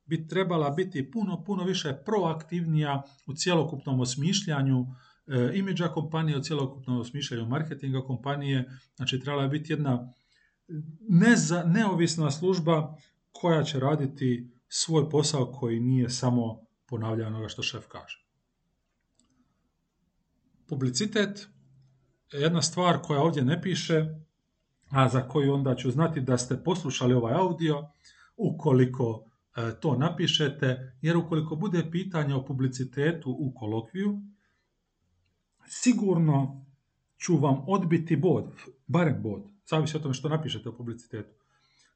bi 0.06 0.28
trebala 0.28 0.70
biti 0.70 1.12
puno, 1.12 1.44
puno 1.44 1.64
više 1.64 1.94
proaktivnija 2.06 3.04
u 3.28 3.34
cjelokupnom 3.34 4.00
osmišljanju 4.00 4.86
e, 5.28 5.52
imidža 5.54 5.88
kompanije, 5.88 6.38
u 6.38 6.42
cjelokupnom 6.42 7.00
osmišljanju 7.00 7.46
marketinga 7.46 8.02
kompanije. 8.02 8.70
Znači, 8.96 9.20
trebala 9.20 9.44
je 9.44 9.50
biti 9.50 9.74
jedna 9.74 10.14
neovisna 11.66 12.32
služba 12.32 12.96
koja 13.46 13.64
će 13.64 13.80
raditi 13.80 14.52
svoj 14.68 15.10
posao 15.10 15.52
koji 15.52 15.80
nije 15.80 16.10
samo 16.10 16.66
ponavljanje 16.86 17.28
onoga 17.28 17.50
što 17.50 17.64
šef 17.64 17.88
kaže. 17.88 18.26
Publicitet 20.68 21.48
je 22.34 22.42
jedna 22.42 22.62
stvar 22.62 23.02
koja 23.02 23.22
ovdje 23.22 23.44
ne 23.44 23.62
piše, 23.62 24.06
a 24.90 25.10
za 25.10 25.28
koju 25.28 25.54
onda 25.54 25.76
ću 25.76 25.92
znati 25.92 26.22
da 26.22 26.38
ste 26.38 26.64
poslušali 26.64 27.14
ovaj 27.14 27.34
audio, 27.34 27.88
ukoliko 28.38 29.30
e, 29.56 29.80
to 29.80 29.96
napišete, 29.98 30.98
jer 31.02 31.18
ukoliko 31.18 31.56
bude 31.56 31.92
pitanje 31.92 32.36
o 32.36 32.46
publicitetu 32.46 33.32
u 33.40 33.54
kolokviju, 33.56 34.22
sigurno 35.68 36.66
ću 37.18 37.38
vam 37.38 37.64
odbiti 37.68 38.16
bod, 38.16 38.54
barem 38.88 39.22
bod, 39.22 39.44
zavisi 39.70 39.98
o 39.98 40.00
tome 40.00 40.14
što 40.14 40.30
napišete 40.30 40.70
o 40.70 40.78
publicitetu 40.78 41.45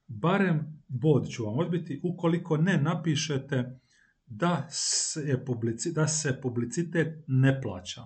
barem 0.09 0.83
bod 0.87 1.29
ću 1.29 1.45
vam 1.45 1.59
odbiti 1.59 2.01
ukoliko 2.03 2.57
ne 2.57 2.77
napišete 2.77 3.79
da 4.25 4.67
se, 4.69 5.43
publici, 5.45 5.93
da 5.93 6.07
se 6.07 6.39
publicitet 6.41 7.23
ne 7.27 7.61
plaća. 7.61 8.01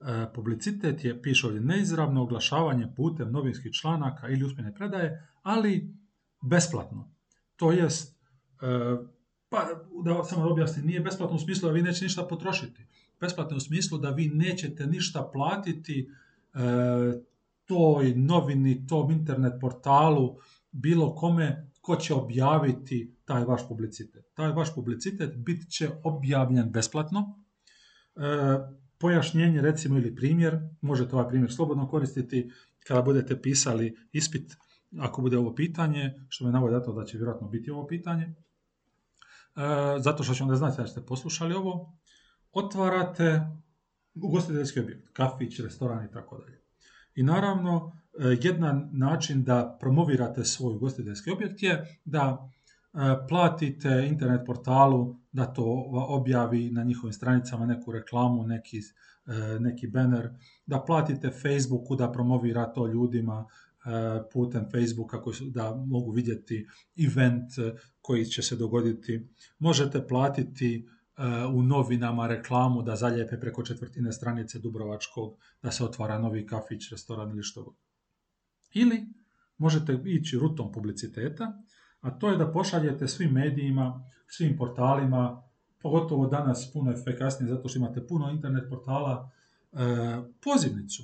E, 0.00 0.32
publicitet 0.34 1.04
je, 1.04 1.22
piše 1.22 1.46
ovdje, 1.46 1.60
neizravno 1.60 2.22
oglašavanje 2.22 2.92
putem 2.96 3.32
novinskih 3.32 3.72
članaka 3.72 4.28
ili 4.28 4.44
uspjene 4.44 4.74
predaje, 4.74 5.28
ali 5.42 5.94
besplatno. 6.42 7.10
To 7.56 7.72
jest, 7.72 8.18
e, 8.62 8.96
pa 9.48 9.66
da 10.04 10.24
samo 10.24 10.50
objasnim, 10.50 10.86
nije 10.86 11.00
besplatno 11.00 11.36
u 11.36 11.40
smislu 11.40 11.68
da 11.68 11.72
vi 11.72 11.82
nećete 11.82 12.04
ništa 12.04 12.22
potrošiti. 12.22 12.86
Besplatno 13.20 13.56
u 13.56 13.60
smislu 13.60 13.98
da 13.98 14.10
vi 14.10 14.28
nećete 14.28 14.86
ništa 14.86 15.30
platiti 15.32 16.10
e, 16.54 16.58
toj 17.64 18.14
novini, 18.14 18.86
tom 18.86 19.10
internet 19.10 19.52
portalu, 19.60 20.36
bilo 20.72 21.14
kome 21.14 21.70
ko 21.80 21.96
će 21.96 22.14
objaviti 22.14 23.16
taj 23.24 23.44
vaš 23.44 23.68
publicitet. 23.68 24.24
Taj 24.34 24.52
vaš 24.52 24.74
publicitet 24.74 25.36
bit 25.36 25.70
će 25.70 25.90
objavljen 26.04 26.70
besplatno. 26.70 27.44
E, 28.16 28.20
pojašnjenje 28.98 29.60
recimo 29.60 29.98
ili 29.98 30.14
primjer, 30.14 30.58
možete 30.80 31.16
ovaj 31.16 31.28
primjer 31.28 31.52
slobodno 31.52 31.88
koristiti 31.88 32.50
kada 32.86 33.02
budete 33.02 33.42
pisali 33.42 33.96
ispit, 34.12 34.56
ako 34.98 35.22
bude 35.22 35.38
ovo 35.38 35.54
pitanje, 35.54 36.14
što 36.28 36.44
me 36.44 36.52
navodi 36.52 36.76
da 36.96 37.04
će 37.04 37.18
vjerojatno 37.18 37.48
biti 37.48 37.70
ovo 37.70 37.86
pitanje, 37.86 38.24
e, 38.24 38.34
zato 39.98 40.22
što 40.22 40.34
će 40.34 40.42
onda 40.42 40.56
znati 40.56 40.76
da 40.76 40.86
ste 40.86 41.06
poslušali 41.06 41.54
ovo, 41.54 41.98
otvarate 42.52 43.40
ugostiteljski 44.14 44.80
objekt, 44.80 45.08
kafić, 45.12 45.60
restoran 45.60 46.04
i 46.04 46.10
tako 46.10 46.38
dalje. 46.38 46.60
I 47.14 47.22
naravno, 47.22 47.92
jedan 48.42 48.88
način 48.92 49.44
da 49.44 49.76
promovirate 49.80 50.44
svoj 50.44 50.74
ugostiteljski 50.74 51.30
objekt 51.30 51.62
je 51.62 52.00
da 52.04 52.50
e, 52.94 52.98
platite 53.28 54.06
internet 54.08 54.40
portalu 54.46 55.16
da 55.32 55.46
to 55.46 55.84
objavi 55.92 56.70
na 56.70 56.84
njihovim 56.84 57.12
stranicama 57.12 57.66
neku 57.66 57.92
reklamu, 57.92 58.46
neki, 58.46 58.78
e, 58.78 59.60
neki 59.60 59.86
banner, 59.86 60.30
da 60.66 60.80
platite 60.80 61.30
Facebooku 61.30 61.96
da 61.96 62.12
promovira 62.12 62.72
to 62.72 62.86
ljudima 62.86 63.46
putem 64.32 64.64
Facebooka 64.72 65.22
koji 65.22 65.36
da 65.40 65.74
mogu 65.86 66.10
vidjeti 66.10 66.66
event 67.06 67.50
koji 68.00 68.24
će 68.24 68.42
se 68.42 68.56
dogoditi. 68.56 69.28
Možete 69.58 70.06
platiti 70.06 70.88
u 71.54 71.62
novinama 71.62 72.26
reklamu 72.26 72.82
da 72.82 72.96
zaljepe 72.96 73.40
preko 73.40 73.62
četvrtine 73.62 74.12
stranice 74.12 74.58
Dubrovačkog 74.58 75.36
da 75.62 75.70
se 75.70 75.84
otvara 75.84 76.18
novi 76.18 76.46
kafić, 76.46 76.90
restoran 76.90 77.30
ili 77.30 77.42
što 77.42 77.62
god. 77.62 77.87
Ili 78.72 79.06
možete 79.58 79.98
ići 80.04 80.38
rutom 80.38 80.72
publiciteta, 80.72 81.62
a 82.00 82.10
to 82.10 82.30
je 82.30 82.36
da 82.36 82.52
pošaljete 82.52 83.08
svim 83.08 83.30
medijima, 83.30 84.10
svim 84.26 84.56
portalima, 84.56 85.42
pogotovo 85.82 86.26
danas 86.26 86.70
puno 86.72 86.92
efikasnije 86.92 87.54
zato 87.54 87.68
što 87.68 87.78
imate 87.78 88.06
puno 88.06 88.30
internet 88.30 88.70
portala, 88.70 89.30
e, 89.72 89.78
pozivnicu. 90.44 91.02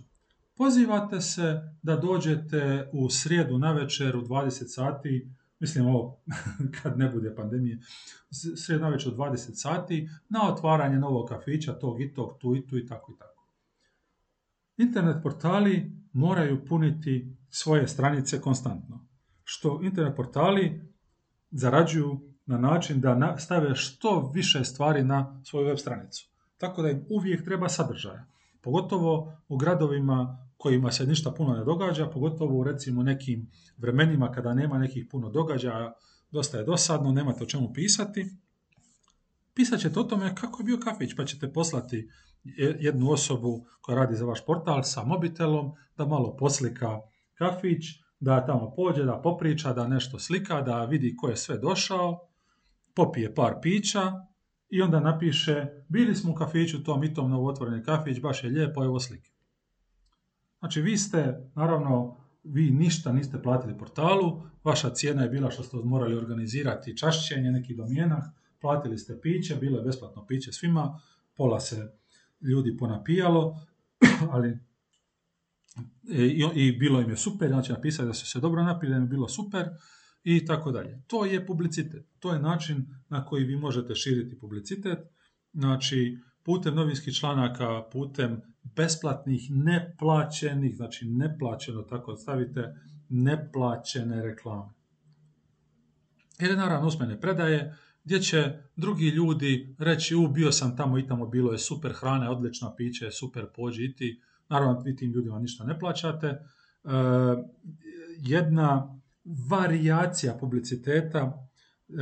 Pozivate 0.57 1.21
se 1.21 1.61
da 1.83 1.97
dođete 1.97 2.91
u 2.93 3.11
srijedu 3.11 3.59
na 3.59 3.73
večer 3.73 4.17
u 4.17 4.23
20 4.23 4.51
sati 4.67 5.29
mislim 5.65 5.87
ovo 5.87 6.21
kad 6.83 6.99
ne 6.99 7.09
bude 7.09 7.35
pandemije, 7.35 7.79
sredna 8.57 8.89
već 8.89 9.07
od 9.07 9.17
20 9.17 9.37
sati, 9.55 10.09
na 10.29 10.53
otvaranje 10.53 10.99
novog 10.99 11.29
kafića, 11.29 11.73
tog 11.73 12.01
i 12.01 12.15
tog, 12.15 12.39
tu 12.39 12.57
i 12.57 12.67
tu 12.67 12.79
i 12.79 12.87
tako 12.87 13.13
i 13.13 13.19
tako. 13.19 13.47
Internet 14.77 15.23
portali 15.23 15.93
moraju 16.15 16.65
puniti 16.65 17.37
svoje 17.51 17.89
stranice 17.89 18.41
konstantno. 18.41 19.07
Što 19.45 19.81
internet 19.83 20.17
portali 20.17 20.93
zarađuju 21.51 22.21
na 22.47 22.59
način 22.59 23.01
da 23.01 23.37
stave 23.39 23.75
što 23.75 24.31
više 24.35 24.65
stvari 24.65 25.05
na 25.05 25.41
svoju 25.45 25.67
web 25.67 25.79
stranicu. 25.79 26.29
Tako 26.57 26.83
da 26.83 26.91
im 26.91 27.05
uvijek 27.11 27.45
treba 27.45 27.69
sadržaja. 27.69 28.27
Pogotovo 28.63 29.33
u 29.49 29.57
gradovima 29.57 30.39
kojima 30.57 30.91
se 30.91 31.07
ništa 31.07 31.31
puno 31.31 31.55
ne 31.55 31.65
događa, 31.65 32.11
pogotovo 32.11 32.59
u 32.59 32.65
recimo 32.65 33.03
nekim 33.03 33.51
vremenima 33.77 34.33
kada 34.33 34.55
nema 34.55 34.79
nekih 34.79 35.07
puno 35.11 35.31
događaja, 35.31 35.93
dosta 36.31 36.59
je 36.59 36.65
dosadno, 36.65 37.13
nemate 37.13 37.45
o 37.45 37.47
čemu 37.47 37.73
pisati. 37.73 38.27
Pisat 39.55 39.81
ćete 39.81 40.01
o 40.01 40.03
tome 40.03 40.35
kako 40.35 40.63
je 40.63 40.65
bio 40.65 40.79
kafić, 40.79 41.17
pa 41.17 41.25
ćete 41.25 41.53
poslati 41.53 42.09
jednu 42.81 43.11
osobu 43.11 43.67
koja 43.81 43.97
radi 43.99 44.17
za 44.17 44.25
vaš 44.25 44.45
portal 44.47 44.83
sa 44.83 45.05
mobitelom, 45.05 45.73
da 45.97 46.07
malo 46.07 46.37
poslika 46.37 47.01
kafić, 47.35 47.85
da 48.21 48.47
tamo 48.47 48.73
pođe, 48.77 49.05
da 49.05 49.21
popriča, 49.23 49.73
da 49.73 49.89
nešto 49.89 50.19
slika, 50.19 50.61
da 50.61 50.85
vidi 50.85 51.17
ko 51.17 51.29
je 51.29 51.37
sve 51.37 51.59
došao, 51.59 52.29
popije 52.95 53.35
par 53.35 53.55
pića 53.63 54.13
i 54.69 54.83
onda 54.83 55.01
napiše 55.01 55.67
bili 55.89 56.15
smo 56.15 56.33
u 56.33 56.35
kafiću 56.35 56.85
tom 56.85 57.05
i 57.05 57.15
tom 57.15 57.31
novotvoreni 57.31 57.83
kafić, 57.83 58.21
baš 58.21 58.45
je 58.45 58.51
lijepo, 58.51 58.85
evo 58.85 59.01
slike. 59.01 59.31
Znači 60.59 60.81
vi 60.81 60.97
ste, 60.97 61.51
naravno, 61.55 62.17
vi 62.45 62.71
ništa 62.71 63.13
niste 63.13 63.43
platili 63.43 63.79
portalu, 63.79 64.43
vaša 64.65 64.91
cijena 64.91 65.23
je 65.23 65.29
bila 65.29 65.51
što 65.51 65.63
ste 65.63 65.77
morali 65.77 66.17
organizirati 66.17 66.97
čašćenje 66.97 67.51
nekih 67.51 67.77
domjena, 67.77 68.33
platili 68.65 68.99
ste 68.99 69.21
piće, 69.21 69.57
bilo 69.57 69.79
je 69.79 69.85
besplatno 69.85 70.27
piće 70.27 70.53
svima, 70.53 71.01
pola 71.37 71.61
se 71.61 71.93
ljudi 72.41 72.77
ponapijalo, 72.77 73.61
ali 74.33 74.59
i, 76.09 76.45
i 76.55 76.73
bilo 76.73 77.01
im 77.01 77.11
je 77.11 77.17
super, 77.17 77.49
znači 77.49 77.73
napisali 77.73 78.09
da 78.09 78.15
su 78.15 78.27
se 78.27 78.41
dobro 78.41 78.63
napili, 78.63 78.91
da 78.91 78.97
im 78.97 79.03
je 79.03 79.09
bilo 79.09 79.29
super 79.29 79.69
i 80.23 80.47
tako 80.47 80.73
dalje. 80.73 81.03
To 81.07 81.25
je 81.25 81.47
publicitet, 81.47 82.07
to 82.19 82.33
je 82.33 82.39
način 82.39 82.87
na 83.09 83.25
koji 83.25 83.45
vi 83.45 83.57
možete 83.57 83.95
širiti 83.95 84.39
publicitet, 84.39 84.99
znači 85.53 86.19
putem 86.43 86.75
novinskih 86.75 87.15
članaka, 87.15 87.83
putem 87.93 88.41
besplatnih, 88.63 89.51
neplaćenih, 89.51 90.77
znači 90.77 91.09
neplaćeno, 91.09 91.83
tako 91.83 92.17
stavite, 92.17 92.75
neplaćene 93.09 94.23
reklame. 94.23 94.73
Ili 96.41 96.57
naravno 96.57 96.89
usmene 96.89 97.21
predaje, 97.21 97.75
gdje 98.05 98.21
će 98.21 98.53
drugi 98.77 99.09
ljudi 99.09 99.75
reći, 99.79 100.15
u, 100.15 100.29
bio 100.29 100.53
sam 100.53 100.77
tamo 100.77 100.99
i 100.99 101.07
tamo, 101.07 101.27
bilo 101.27 101.53
je 101.53 101.59
super 101.59 101.93
hrana, 101.93 102.31
odlična 102.31 102.75
piće, 102.77 103.11
super 103.11 103.47
pođi 103.57 103.85
i 103.85 103.95
ti. 103.95 104.21
Naravno, 104.49 104.81
vi 104.81 104.97
tim 104.97 105.13
ljudima 105.13 105.39
ništa 105.39 105.65
ne 105.65 105.79
plaćate. 105.79 106.27
E, 106.27 106.39
jedna 108.19 109.01
varijacija 109.51 110.37
publiciteta 110.41 111.49
e, 111.89 111.95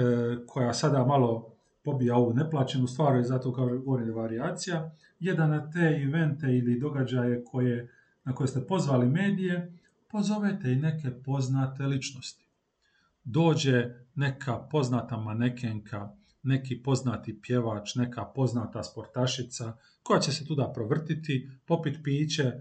koja 0.47 0.75
sada 0.75 1.07
malo 1.07 1.55
pobija 1.85 2.17
ovu 2.17 2.35
neplaćenu 2.35 2.87
stvar 2.87 3.21
i 3.21 3.25
zato 3.25 3.53
kao 3.53 3.79
govorim 3.79 4.07
je 4.07 4.15
varijacija, 4.15 4.93
jedan 5.21 5.51
na 5.51 5.71
te 5.71 6.01
evente 6.05 6.47
ili 6.47 6.81
događaje 6.81 7.45
koje, 7.45 7.89
na 8.25 8.35
koje 8.35 8.49
ste 8.49 8.67
pozvali 8.67 9.09
medije, 9.09 9.73
pozovete 10.11 10.73
i 10.73 10.77
neke 10.77 11.11
poznate 11.11 11.87
ličnosti. 11.87 12.45
Dođe 13.25 13.95
neka 14.15 14.69
poznata 14.71 15.17
manekenka, 15.17 16.17
neki 16.43 16.83
poznati 16.83 17.41
pjevač, 17.43 17.95
neka 17.95 18.25
poznata 18.25 18.83
sportašica, 18.83 19.77
koja 20.03 20.21
će 20.21 20.33
se 20.33 20.47
tuda 20.47 20.73
provrtiti, 20.75 21.51
popit 21.67 21.99
piće, 22.05 22.53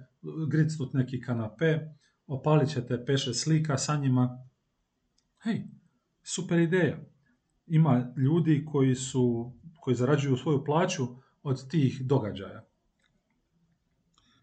gricnut 0.50 0.94
neki 0.94 1.22
kanape, 1.22 1.80
opalit 2.28 2.70
ćete 2.70 3.06
peše 3.06 3.34
slika 3.34 3.78
sa 3.78 3.96
njima. 3.96 4.48
Hej, 5.44 5.64
super 6.24 6.60
ideja. 6.60 6.98
Ima 7.68 8.14
ljudi 8.18 8.66
koji, 8.72 8.96
su, 8.96 9.54
koji 9.80 9.96
zarađuju 9.96 10.38
svoju 10.38 10.64
plaću 10.66 11.08
od 11.44 11.70
tih 11.70 12.02
događaja. 12.02 12.66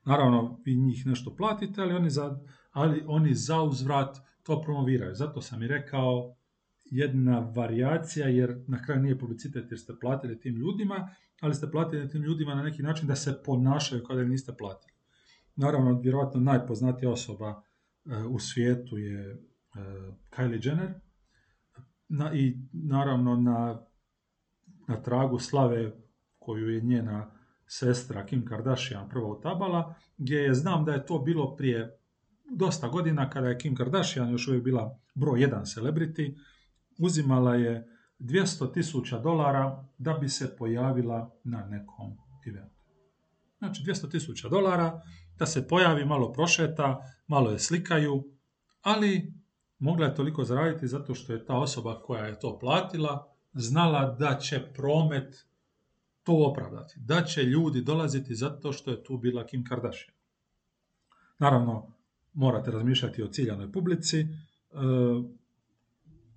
Naravno, 0.05 0.61
vi 0.65 0.77
njih 0.77 1.07
nešto 1.07 1.37
platite, 1.37 1.83
ali 1.83 1.95
oni 1.95 2.11
za, 2.11 2.41
ali 2.79 3.05
oni 3.07 3.35
za 3.35 3.63
uzvrat 3.63 4.17
to 4.43 4.63
promoviraju. 4.63 5.15
Zato 5.15 5.41
sam 5.41 5.63
i 5.63 5.69
rekao 5.69 6.37
jedna 6.85 7.39
varijacija, 7.39 8.29
jer 8.29 8.65
na 8.67 8.83
kraju 8.83 9.03
nije 9.03 9.19
publicitet 9.19 9.71
jer 9.71 9.81
ste 9.81 9.93
platili 10.01 10.41
tim 10.41 10.57
ljudima, 10.57 11.11
ali 11.41 11.55
ste 11.55 11.71
platili 11.71 12.09
tim 12.09 12.23
ljudima 12.23 12.55
na 12.55 12.63
neki 12.63 12.83
način 12.83 13.09
da 13.09 13.17
se 13.17 13.43
ponašaju 13.45 14.05
kao 14.05 14.17
da 14.17 14.23
im 14.23 14.29
niste 14.29 14.53
platili. 14.59 14.93
Naravno, 15.57 16.01
vjerojatno 16.01 16.41
najpoznatija 16.41 17.11
osoba 17.11 17.63
e, 18.07 18.17
u 18.17 18.39
svijetu 18.39 18.99
je 18.99 19.31
e, 19.31 19.37
Kylie 20.31 20.67
Jenner 20.67 20.95
i 22.35 22.57
naravno 22.73 23.37
na, 23.37 23.81
na 24.89 25.03
tragu 25.03 25.39
slave 25.39 25.93
koju 26.39 26.69
je 26.69 26.81
njena 26.81 27.31
sestra 27.67 28.27
Kim 28.27 28.47
Kardashian 28.47 29.09
prvo 29.09 29.31
utabala, 29.31 29.95
gdje 30.19 30.37
je 30.37 30.55
znam 30.55 30.85
da 30.85 30.93
je 30.93 31.07
to 31.07 31.19
bilo 31.19 31.57
prije 31.57 31.98
dosta 32.51 32.89
godina 32.89 33.31
kada 33.31 33.49
je 33.49 33.59
Kim 33.59 33.77
Kardashian 33.77 34.31
još 34.31 34.49
uvijek 34.49 34.65
bila 34.65 34.99
broj 35.15 35.41
jedan 35.41 35.63
celebrity, 35.63 36.39
uzimala 36.99 37.55
je 37.55 37.89
200 38.19 38.73
tisuća 38.75 39.19
dolara 39.19 39.85
da 39.99 40.13
bi 40.13 40.29
se 40.29 40.57
pojavila 40.57 41.31
na 41.45 41.67
nekom 41.67 42.17
eventu. 42.47 42.79
Znači 43.59 43.83
200 43.83 44.11
tisuća 44.11 44.49
dolara 44.49 45.03
da 45.39 45.47
se 45.47 45.69
pojavi, 45.69 46.05
malo 46.05 46.33
prošeta, 46.33 46.99
malo 47.27 47.51
je 47.51 47.59
slikaju, 47.59 48.25
ali 48.83 49.35
mogla 49.79 50.07
je 50.07 50.15
toliko 50.15 50.45
zaraditi 50.45 50.89
zato 50.89 51.15
što 51.15 51.33
je 51.33 51.45
ta 51.45 51.57
osoba 51.59 52.03
koja 52.03 52.25
je 52.25 52.39
to 52.39 52.59
platila 52.59 53.35
znala 53.53 54.17
da 54.19 54.39
će 54.39 54.73
promet 54.75 55.47
to 56.23 56.33
opravdati, 56.51 56.95
da 57.01 57.25
će 57.25 57.43
ljudi 57.43 57.83
dolaziti 57.83 58.35
zato 58.35 58.73
što 58.73 58.91
je 58.91 59.05
tu 59.05 59.19
bila 59.19 59.47
Kim 59.47 59.65
Kardashian. 59.65 60.17
Naravno, 61.39 61.98
morate 62.39 62.71
razmišljati 62.71 63.23
o 63.23 63.29
ciljanoj 63.29 63.73
publici, 63.73 64.21
e, 64.21 64.27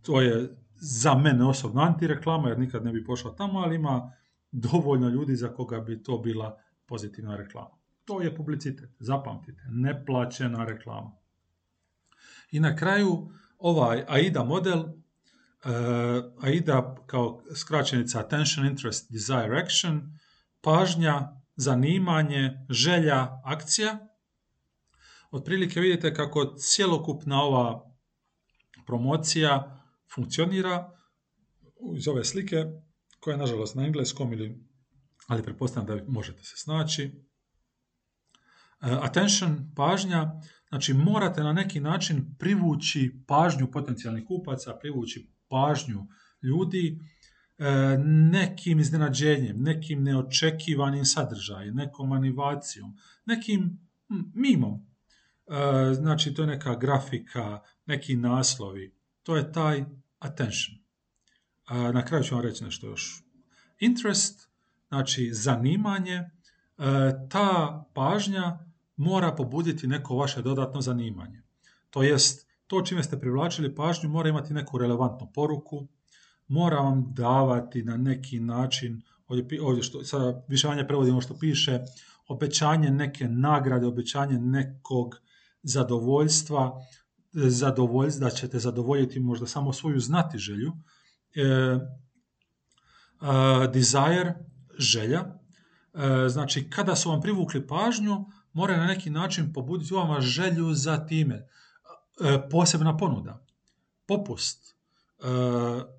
to 0.01 0.21
je 0.21 0.57
za 0.75 1.15
mene 1.15 1.45
osobno 1.45 1.81
antireklama, 1.81 2.49
jer 2.49 2.59
nikad 2.59 2.85
ne 2.85 2.91
bi 2.91 3.05
pošla 3.05 3.35
tamo, 3.35 3.59
ali 3.59 3.75
ima 3.75 4.11
dovoljno 4.51 5.09
ljudi 5.09 5.35
za 5.35 5.53
koga 5.53 5.79
bi 5.79 6.03
to 6.03 6.17
bila 6.17 6.57
pozitivna 6.85 7.35
reklama. 7.35 7.77
To 8.05 8.21
je 8.21 8.35
publicitet, 8.35 8.89
zapamtite, 8.99 9.61
neplaćena 9.69 10.65
reklama. 10.65 11.11
I 12.51 12.59
na 12.59 12.75
kraju, 12.75 13.31
ovaj 13.57 14.03
AIDA 14.07 14.43
model, 14.43 14.79
uh, 14.79 14.89
AIDA 16.41 16.95
kao 17.05 17.43
skraćenica 17.55 18.19
Attention, 18.19 18.67
Interest, 18.67 19.11
Desire, 19.11 19.61
Action, 19.63 20.17
pažnja, 20.61 21.41
zanimanje, 21.55 22.65
želja, 22.69 23.41
akcija. 23.45 24.10
Otprilike 25.31 25.79
vidite 25.79 26.13
kako 26.13 26.55
cjelokupna 26.57 27.43
ova 27.43 27.91
promocija 28.85 29.81
funkcionira 30.15 30.91
iz 31.97 32.07
ove 32.07 32.23
slike, 32.23 32.65
koja 33.19 33.33
je 33.33 33.37
nažalost 33.37 33.75
na 33.75 33.85
engleskom, 33.85 34.33
ili, 34.33 34.63
ali 35.27 35.43
pretpostavljam 35.43 35.97
da 35.97 36.11
možete 36.11 36.43
se 36.43 36.57
snaći. 36.57 37.03
E, 37.03 37.11
attention, 38.81 39.71
pažnja, 39.75 40.31
znači 40.69 40.93
morate 40.93 41.43
na 41.43 41.53
neki 41.53 41.79
način 41.79 42.35
privući 42.39 43.23
pažnju 43.27 43.71
potencijalnih 43.71 44.25
kupaca, 44.27 44.77
privući 44.79 45.31
pažnju 45.49 46.07
ljudi 46.41 46.99
e, 47.57 47.97
nekim 48.31 48.79
iznenađenjem, 48.79 49.61
nekim 49.61 50.03
neočekivanim 50.03 51.05
sadržajem, 51.05 51.75
nekom 51.75 52.11
animacijom, 52.11 52.97
nekim 53.25 53.79
mimom. 54.33 54.90
E, 55.51 55.93
znači, 55.93 56.33
to 56.33 56.41
je 56.41 56.47
neka 56.47 56.75
grafika, 56.75 57.59
neki 57.85 58.15
naslovi. 58.15 58.95
To 59.23 59.35
je 59.35 59.51
taj 59.51 59.85
attention. 60.19 60.77
A 61.65 61.91
na 61.91 62.05
kraju 62.05 62.23
ću 62.23 62.35
vam 62.35 62.43
reći 62.43 62.63
nešto 62.63 62.87
još. 62.87 63.23
Interest, 63.79 64.49
znači 64.87 65.33
zanimanje, 65.33 66.13
e, 66.15 66.29
ta 67.29 67.83
pažnja 67.93 68.59
mora 68.95 69.31
pobuditi 69.31 69.87
neko 69.87 70.15
vaše 70.15 70.41
dodatno 70.41 70.81
zanimanje. 70.81 71.41
To 71.89 72.03
jest, 72.03 72.47
to 72.67 72.81
čime 72.81 73.03
ste 73.03 73.19
privlačili 73.19 73.75
pažnju 73.75 74.09
mora 74.09 74.29
imati 74.29 74.53
neku 74.53 74.77
relevantnu 74.77 75.31
poruku, 75.33 75.87
mora 76.47 76.77
vam 76.77 77.13
davati 77.13 77.83
na 77.83 77.97
neki 77.97 78.39
način, 78.39 79.01
ovdje, 79.27 79.61
ovdje 79.61 79.83
što, 79.83 80.03
sada 80.03 80.43
više 80.47 80.67
manje 80.67 80.87
prevodimo 80.87 81.21
što 81.21 81.39
piše, 81.39 81.79
obećanje 82.27 82.89
neke 82.89 83.27
nagrade, 83.27 83.85
obećanje 83.85 84.39
nekog 84.39 85.21
zadovoljstva, 85.63 86.71
zadovoljstvo, 87.33 88.23
da 88.23 88.29
ćete 88.29 88.59
zadovoljiti 88.59 89.19
možda 89.19 89.47
samo 89.47 89.73
svoju 89.73 89.99
znati 89.99 90.37
želju. 90.37 90.71
E, 91.35 91.79
desire, 93.73 94.35
želja, 94.79 95.19
e, 95.93 96.29
znači 96.29 96.69
kada 96.69 96.95
su 96.95 97.09
vam 97.09 97.21
privukli 97.21 97.67
pažnju, 97.67 98.25
mora 98.53 98.77
na 98.77 98.85
neki 98.85 99.09
način 99.09 99.53
pobuditi 99.53 99.93
u 99.93 99.97
vama 99.97 100.21
želju 100.21 100.73
za 100.73 101.05
time. 101.05 101.35
E, 101.35 102.49
posebna 102.49 102.97
ponuda, 102.97 103.45
popust, 104.07 104.75
e, 105.19 105.25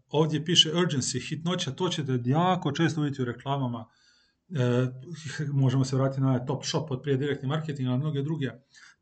ovdje 0.08 0.44
piše 0.44 0.72
urgency, 0.72 1.28
hitnoća, 1.28 1.70
to 1.70 1.88
ćete 1.88 2.18
jako 2.24 2.72
često 2.72 3.00
vidjeti 3.00 3.22
u 3.22 3.24
reklamama, 3.24 3.86
e, 3.88 4.01
možemo 5.52 5.84
se 5.84 5.96
vratiti 5.96 6.20
na 6.20 6.46
top 6.46 6.64
shop 6.64 6.90
od 6.90 7.02
prije 7.02 7.16
direktni 7.16 7.48
marketing, 7.48 7.88
ali 7.88 7.98
mnoge 7.98 8.22
druge 8.22 8.50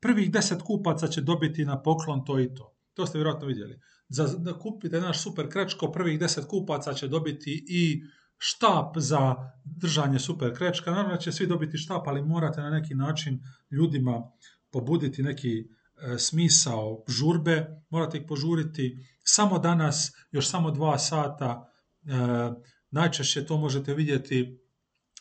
prvih 0.00 0.32
deset 0.32 0.62
kupaca 0.62 1.08
će 1.08 1.20
dobiti 1.20 1.64
na 1.64 1.82
poklon 1.82 2.24
to 2.24 2.40
i 2.40 2.54
to. 2.54 2.76
To 2.94 3.06
ste 3.06 3.18
vjerojatno 3.18 3.46
vidjeli. 3.46 3.80
Za, 4.08 4.26
da 4.38 4.58
kupite 4.58 5.00
naš 5.00 5.22
super 5.22 5.48
krečko, 5.48 5.92
prvih 5.92 6.18
deset 6.18 6.44
kupaca 6.44 6.94
će 6.94 7.08
dobiti 7.08 7.64
i 7.68 8.02
štap 8.38 8.96
za 8.96 9.34
držanje 9.64 10.18
super 10.18 10.56
krečka. 10.56 10.90
Naravno 10.90 11.16
će 11.16 11.32
svi 11.32 11.46
dobiti 11.46 11.78
štap, 11.78 12.06
ali 12.06 12.22
morate 12.22 12.60
na 12.60 12.70
neki 12.70 12.94
način 12.94 13.40
ljudima 13.70 14.22
pobuditi 14.70 15.22
neki 15.22 15.58
e, 15.58 16.18
smisao 16.18 17.04
žurbe, 17.08 17.66
morate 17.90 18.18
ih 18.18 18.24
požuriti. 18.28 18.98
Samo 19.22 19.58
danas, 19.58 20.12
još 20.30 20.48
samo 20.48 20.70
dva 20.70 20.98
sata, 20.98 21.72
e, 22.04 22.10
najčešće 22.90 23.46
to 23.46 23.56
možete 23.56 23.94
vidjeti 23.94 24.59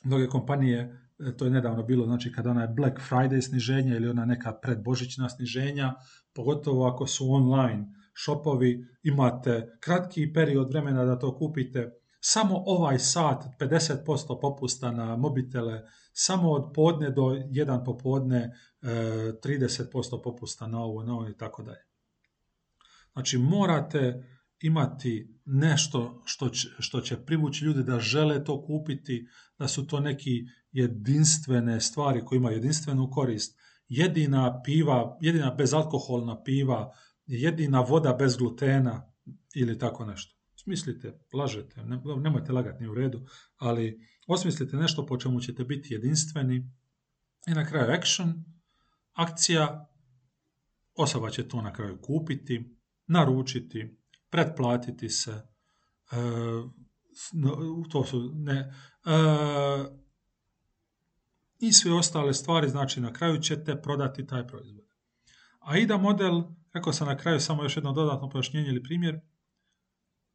mnoge 0.03 0.27
kompanije 0.27 1.09
E, 1.19 1.37
to 1.37 1.45
je 1.45 1.51
nedavno 1.51 1.83
bilo, 1.83 2.05
znači 2.05 2.31
kada 2.31 2.49
ona 2.49 2.61
je 2.61 2.67
Black 2.67 2.97
Friday 3.09 3.41
sniženja 3.41 3.95
ili 3.95 4.09
ona 4.09 4.25
neka 4.25 4.53
predbožićna 4.53 5.29
sniženja, 5.29 5.93
pogotovo 6.33 6.87
ako 6.87 7.07
su 7.07 7.31
online 7.31 7.87
shopovi, 8.23 8.87
imate 9.03 9.77
kratki 9.79 10.33
period 10.33 10.69
vremena 10.69 11.05
da 11.05 11.19
to 11.19 11.37
kupite, 11.37 11.91
samo 12.19 12.63
ovaj 12.65 12.99
sat 12.99 13.43
50% 13.59 14.39
popusta 14.41 14.91
na 14.91 15.17
mobitele, 15.17 15.81
samo 16.13 16.51
od 16.51 16.71
podne 16.75 17.09
do 17.09 17.43
jedan 17.49 17.83
popodne 17.83 18.51
30% 18.81 20.19
e, 20.19 20.23
popusta 20.23 20.67
na 20.67 20.83
ovo, 20.83 21.03
na 21.03 21.13
ovo 21.13 21.29
i 21.29 21.37
tako 21.37 21.63
dalje. 21.63 21.85
Znači 23.13 23.37
morate 23.37 24.23
imati 24.61 25.39
nešto 25.45 26.21
što 26.25 26.49
će, 26.49 26.67
što 26.79 27.01
će 27.01 27.25
privući 27.25 27.65
ljude 27.65 27.83
da 27.83 27.99
žele 27.99 28.43
to 28.43 28.65
kupiti, 28.65 29.27
da 29.59 29.67
su 29.67 29.87
to 29.87 29.99
neki 29.99 30.45
jedinstvene 30.71 31.81
stvari 31.81 32.25
koje 32.25 32.37
imaju 32.37 32.55
jedinstvenu 32.55 33.09
korist. 33.11 33.59
Jedina 33.87 34.61
piva, 34.63 35.17
jedina 35.21 35.51
bezalkoholna 35.51 36.43
piva, 36.43 36.91
jedina 37.25 37.81
voda 37.81 38.13
bez 38.13 38.37
glutena 38.37 39.11
ili 39.55 39.77
tako 39.79 40.05
nešto. 40.05 40.35
Smislite, 40.55 41.19
lažete, 41.33 41.81
nemojte 42.21 42.51
lagati 42.51 42.83
ni 42.83 42.89
u 42.89 42.93
redu, 42.93 43.25
ali 43.57 43.99
osmislite 44.27 44.77
nešto 44.77 45.05
po 45.05 45.17
čemu 45.17 45.39
ćete 45.39 45.63
biti 45.63 45.93
jedinstveni 45.93 46.71
i 47.47 47.51
na 47.51 47.65
kraju 47.65 47.91
action, 47.91 48.45
akcija, 49.13 49.89
osoba 50.95 51.29
će 51.29 51.47
to 51.47 51.61
na 51.61 51.73
kraju 51.73 52.01
kupiti, 52.01 52.77
naručiti, 53.07 53.98
pretplatiti 54.29 55.09
se, 55.09 55.31
e, 55.31 56.15
to 57.91 58.03
su 58.03 58.31
ne, 58.35 58.55
e, 58.55 58.69
i 61.59 61.71
sve 61.71 61.93
ostale 61.93 62.33
stvari, 62.33 62.69
znači 62.69 63.01
na 63.01 63.13
kraju 63.13 63.41
ćete 63.41 63.81
prodati 63.81 64.27
taj 64.27 64.47
proizvod. 64.47 64.85
AIDA 65.59 65.97
model, 65.97 66.43
rekao 66.73 66.93
sam 66.93 67.07
na 67.07 67.17
kraju 67.17 67.39
samo 67.39 67.63
još 67.63 67.77
jedno 67.77 67.91
dodatno 67.91 68.29
pojašnjenje 68.29 68.69
ili 68.69 68.83
primjer, 68.83 69.19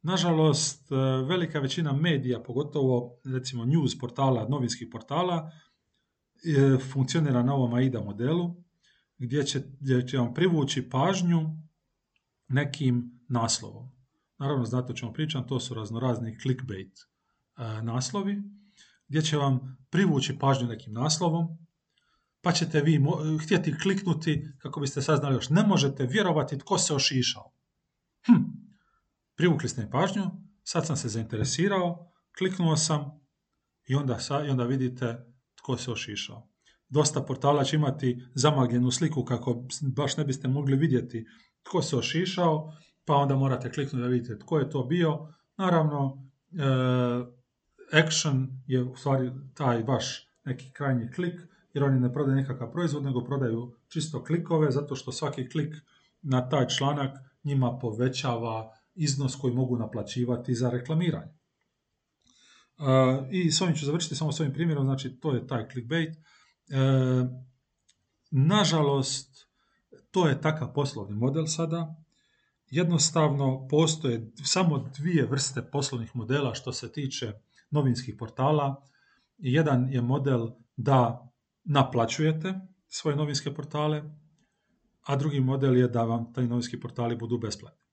nažalost 0.01 0.91
e, 0.91 0.95
velika 1.27 1.59
većina 1.59 1.93
medija, 1.93 2.43
pogotovo 2.43 3.19
recimo 3.23 3.65
news 3.65 3.99
portala, 3.99 4.47
novinskih 4.49 4.87
portala, 4.91 5.51
funkcionira 6.91 7.43
na 7.43 7.53
ovom 7.53 7.73
AIDA 7.73 8.01
modelu, 8.01 8.55
gdje 9.17 9.43
će, 9.43 9.61
gdje 9.79 10.07
će 10.07 10.17
vam 10.17 10.33
privući 10.33 10.89
pažnju 10.89 11.57
nekim 12.47 13.14
naslovom. 13.27 13.91
Naravno, 14.37 14.65
znate 14.65 14.91
o 14.91 14.95
čemu 14.95 15.13
pričam, 15.13 15.47
to 15.47 15.59
su 15.59 15.73
raznorazni 15.73 16.39
clickbait 16.41 16.97
e, 16.97 17.81
naslovi, 17.81 18.43
gdje 19.07 19.21
će 19.21 19.37
vam 19.37 19.77
privući 19.89 20.39
pažnju 20.39 20.67
nekim 20.67 20.93
naslovom, 20.93 21.47
pa 22.41 22.51
ćete 22.51 22.81
vi 22.81 23.05
htjeti 23.43 23.79
kliknuti 23.79 24.47
kako 24.57 24.79
biste 24.79 25.01
saznali 25.01 25.35
još. 25.35 25.49
Ne 25.49 25.63
možete 25.63 26.05
vjerovati 26.05 26.57
tko 26.57 26.77
se 26.77 26.93
ošišao. 26.93 27.51
Hm, 28.25 28.43
privukli 29.35 29.69
ste 29.69 29.83
mi 29.83 29.91
pažnju, 29.91 30.23
sad 30.63 30.85
sam 30.85 30.97
se 30.97 31.09
zainteresirao, 31.09 32.11
kliknuo 32.37 32.77
sam 32.77 33.25
i 33.85 33.95
onda, 33.95 34.19
i 34.47 34.49
onda 34.49 34.63
vidite 34.63 35.25
tko 35.55 35.77
se 35.77 35.91
ošišao. 35.91 36.49
Dosta 36.89 37.21
portala 37.21 37.63
će 37.63 37.75
imati 37.75 38.27
zamagljenu 38.35 38.91
sliku 38.91 39.23
kako 39.23 39.63
baš 39.95 40.17
ne 40.17 40.25
biste 40.25 40.47
mogli 40.47 40.77
vidjeti 40.77 41.25
tko 41.63 41.81
se 41.81 41.97
ošišao, 41.97 42.73
pa 43.05 43.15
onda 43.15 43.35
morate 43.35 43.71
kliknuti 43.71 44.01
da 44.01 44.07
vidite 44.07 44.39
tko 44.39 44.59
je 44.59 44.69
to 44.69 44.83
bio. 44.83 45.27
Naravno, 45.57 46.29
e, 46.51 46.65
action 47.99 48.47
je 48.67 48.83
u 48.83 48.95
stvari 48.95 49.31
taj 49.53 49.83
vaš 49.83 50.29
neki 50.43 50.71
krajnji 50.73 51.11
klik, 51.11 51.41
jer 51.73 51.83
oni 51.83 51.99
ne 51.99 52.13
prodaju 52.13 52.35
nekakav 52.35 52.71
proizvod, 52.71 53.03
nego 53.03 53.23
prodaju 53.23 53.75
čisto 53.87 54.23
klikove, 54.23 54.71
zato 54.71 54.95
što 54.95 55.11
svaki 55.11 55.49
klik 55.49 55.75
na 56.21 56.49
taj 56.49 56.67
članak 56.67 57.17
njima 57.43 57.79
povećava 57.81 58.71
iznos 58.95 59.35
koji 59.35 59.53
mogu 59.53 59.77
naplaćivati 59.77 60.55
za 60.55 60.69
reklamiranje. 60.69 61.33
E, 62.79 62.83
I 63.31 63.51
s 63.51 63.61
ovim 63.61 63.75
ću 63.75 63.85
završiti 63.85 64.15
samo 64.15 64.31
s 64.31 64.39
ovim 64.39 64.53
primjerom, 64.53 64.85
znači 64.85 65.19
to 65.19 65.33
je 65.33 65.47
taj 65.47 65.69
clickbait. 65.69 66.15
E, 66.15 66.19
nažalost, 68.31 69.49
to 70.11 70.27
je 70.27 70.41
takav 70.41 70.73
poslovni 70.73 71.15
model 71.15 71.45
sada. 71.45 72.04
Jednostavno 72.69 73.67
postoje 73.67 74.31
samo 74.43 74.89
dvije 74.97 75.25
vrste 75.25 75.61
poslovnih 75.71 76.15
modela 76.15 76.53
što 76.53 76.73
se 76.73 76.91
tiče 76.91 77.33
novinskih 77.71 78.15
portala. 78.19 78.83
Jedan 79.37 79.89
je 79.93 80.01
model 80.01 80.47
da 80.75 81.29
naplaćujete 81.63 82.53
svoje 82.87 83.15
novinske 83.15 83.53
portale, 83.53 84.03
a 85.01 85.15
drugi 85.15 85.39
model 85.39 85.77
je 85.77 85.87
da 85.87 86.03
vam 86.03 86.33
taj 86.33 86.47
novinski 86.47 86.79
portali 86.79 87.15
budu 87.15 87.37
besplatni. 87.37 87.85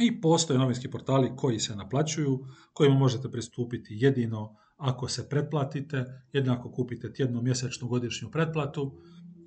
I 0.00 0.20
postoje 0.20 0.58
novinski 0.58 0.90
portali 0.90 1.32
koji 1.36 1.58
se 1.58 1.76
naplaćuju, 1.76 2.46
kojima 2.72 2.98
možete 2.98 3.30
pristupiti 3.30 3.96
jedino 4.00 4.56
ako 4.76 5.08
se 5.08 5.28
pretplatite, 5.28 6.04
jedino 6.32 6.54
ako 6.54 6.72
kupite 6.72 7.12
tjednu, 7.12 7.42
mjesečnu, 7.42 7.88
godišnju 7.88 8.30
pretplatu. 8.30 8.98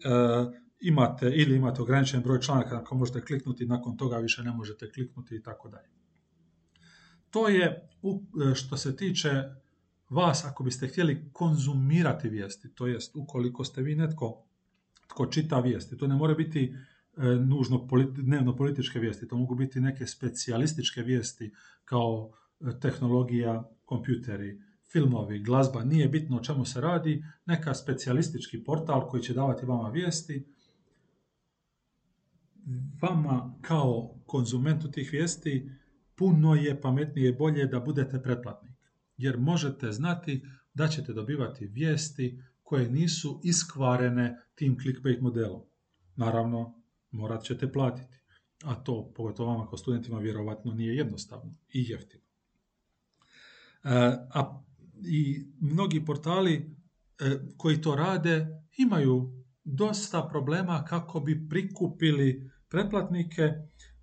E, 0.06 0.67
imate 0.80 1.32
ili 1.36 1.56
imate 1.56 1.82
ograničen 1.82 2.24
broj 2.24 2.42
članaka 2.42 2.78
ako 2.78 2.96
možete 2.96 3.22
kliknuti, 3.22 3.66
nakon 3.66 3.98
toga 3.98 4.18
više 4.18 4.44
ne 4.44 4.52
možete 4.52 4.92
kliknuti 4.92 5.36
i 5.36 5.44
tako 5.44 5.70
dalje. 5.70 5.88
To 7.30 7.48
je 7.48 7.90
što 8.56 8.78
se 8.78 8.96
tiče 8.96 9.44
vas 10.10 10.46
ako 10.46 10.64
biste 10.64 10.88
htjeli 10.88 11.30
konzumirati 11.34 12.30
vijesti, 12.30 12.76
to 12.76 12.88
jest 12.88 13.16
ukoliko 13.16 13.64
ste 13.64 13.82
vi 13.82 13.96
netko 13.96 14.44
tko 15.08 15.26
čita 15.26 15.60
vijesti. 15.60 15.98
To 15.98 16.08
ne 16.08 16.16
mora 16.16 16.34
biti 16.34 16.74
e, 17.18 17.22
nužno 17.24 17.88
dnevno 18.16 18.56
političke 18.56 19.00
vijesti, 19.00 19.28
to 19.28 19.38
mogu 19.38 19.56
biti 19.56 19.80
neke 19.80 20.08
specijalističke 20.08 21.02
vijesti 21.02 21.54
kao 21.86 22.32
e, 22.60 22.80
tehnologija, 22.80 23.70
kompjuteri, 23.86 24.62
filmovi, 24.92 25.44
glazba, 25.44 25.84
nije 25.84 26.08
bitno 26.08 26.38
o 26.38 26.44
čemu 26.44 26.66
se 26.66 26.82
radi, 26.82 27.24
neka 27.46 27.74
specijalistički 27.74 28.64
portal 28.64 29.10
koji 29.10 29.24
će 29.24 29.34
davati 29.34 29.66
vama 29.66 29.90
vijesti 29.90 30.46
vama 33.02 33.56
kao 33.62 34.16
konzumentu 34.26 34.92
tih 34.92 35.10
vijesti 35.12 35.70
puno 36.16 36.56
je 36.56 36.82
pametnije 36.82 37.30
i 37.30 37.36
bolje 37.36 37.66
da 37.66 37.80
budete 37.80 38.22
pretplatnik. 38.24 38.74
Jer 39.18 39.38
možete 39.38 39.92
znati 39.92 40.46
da 40.74 40.88
ćete 40.88 41.14
dobivati 41.14 41.68
vijesti 41.68 42.44
koje 42.64 42.90
nisu 42.90 43.42
iskvarene 43.44 44.42
tim 44.56 44.78
clickbait 44.82 45.22
modelom. 45.22 45.62
Naravno, 46.16 46.82
morat 47.12 47.44
ćete 47.44 47.72
platiti. 47.72 48.18
A 48.64 48.76
to, 48.76 49.12
pogotovo 49.16 49.52
vama 49.52 49.68
kao 49.68 49.78
studentima, 49.78 50.20
vjerovatno 50.20 50.74
nije 50.74 50.96
jednostavno 50.96 51.54
i 51.74 51.86
jeftino. 51.90 52.24
E, 53.84 53.90
a 54.34 54.64
i 55.06 55.46
mnogi 55.60 56.06
portali 56.06 56.56
e, 56.56 57.40
koji 57.58 57.82
to 57.82 57.96
rade 57.96 58.48
imaju 58.78 59.44
dosta 59.64 60.28
problema 60.32 60.84
kako 60.84 61.20
bi 61.20 61.50
prikupili 61.50 62.52
pretplatnike. 62.70 63.54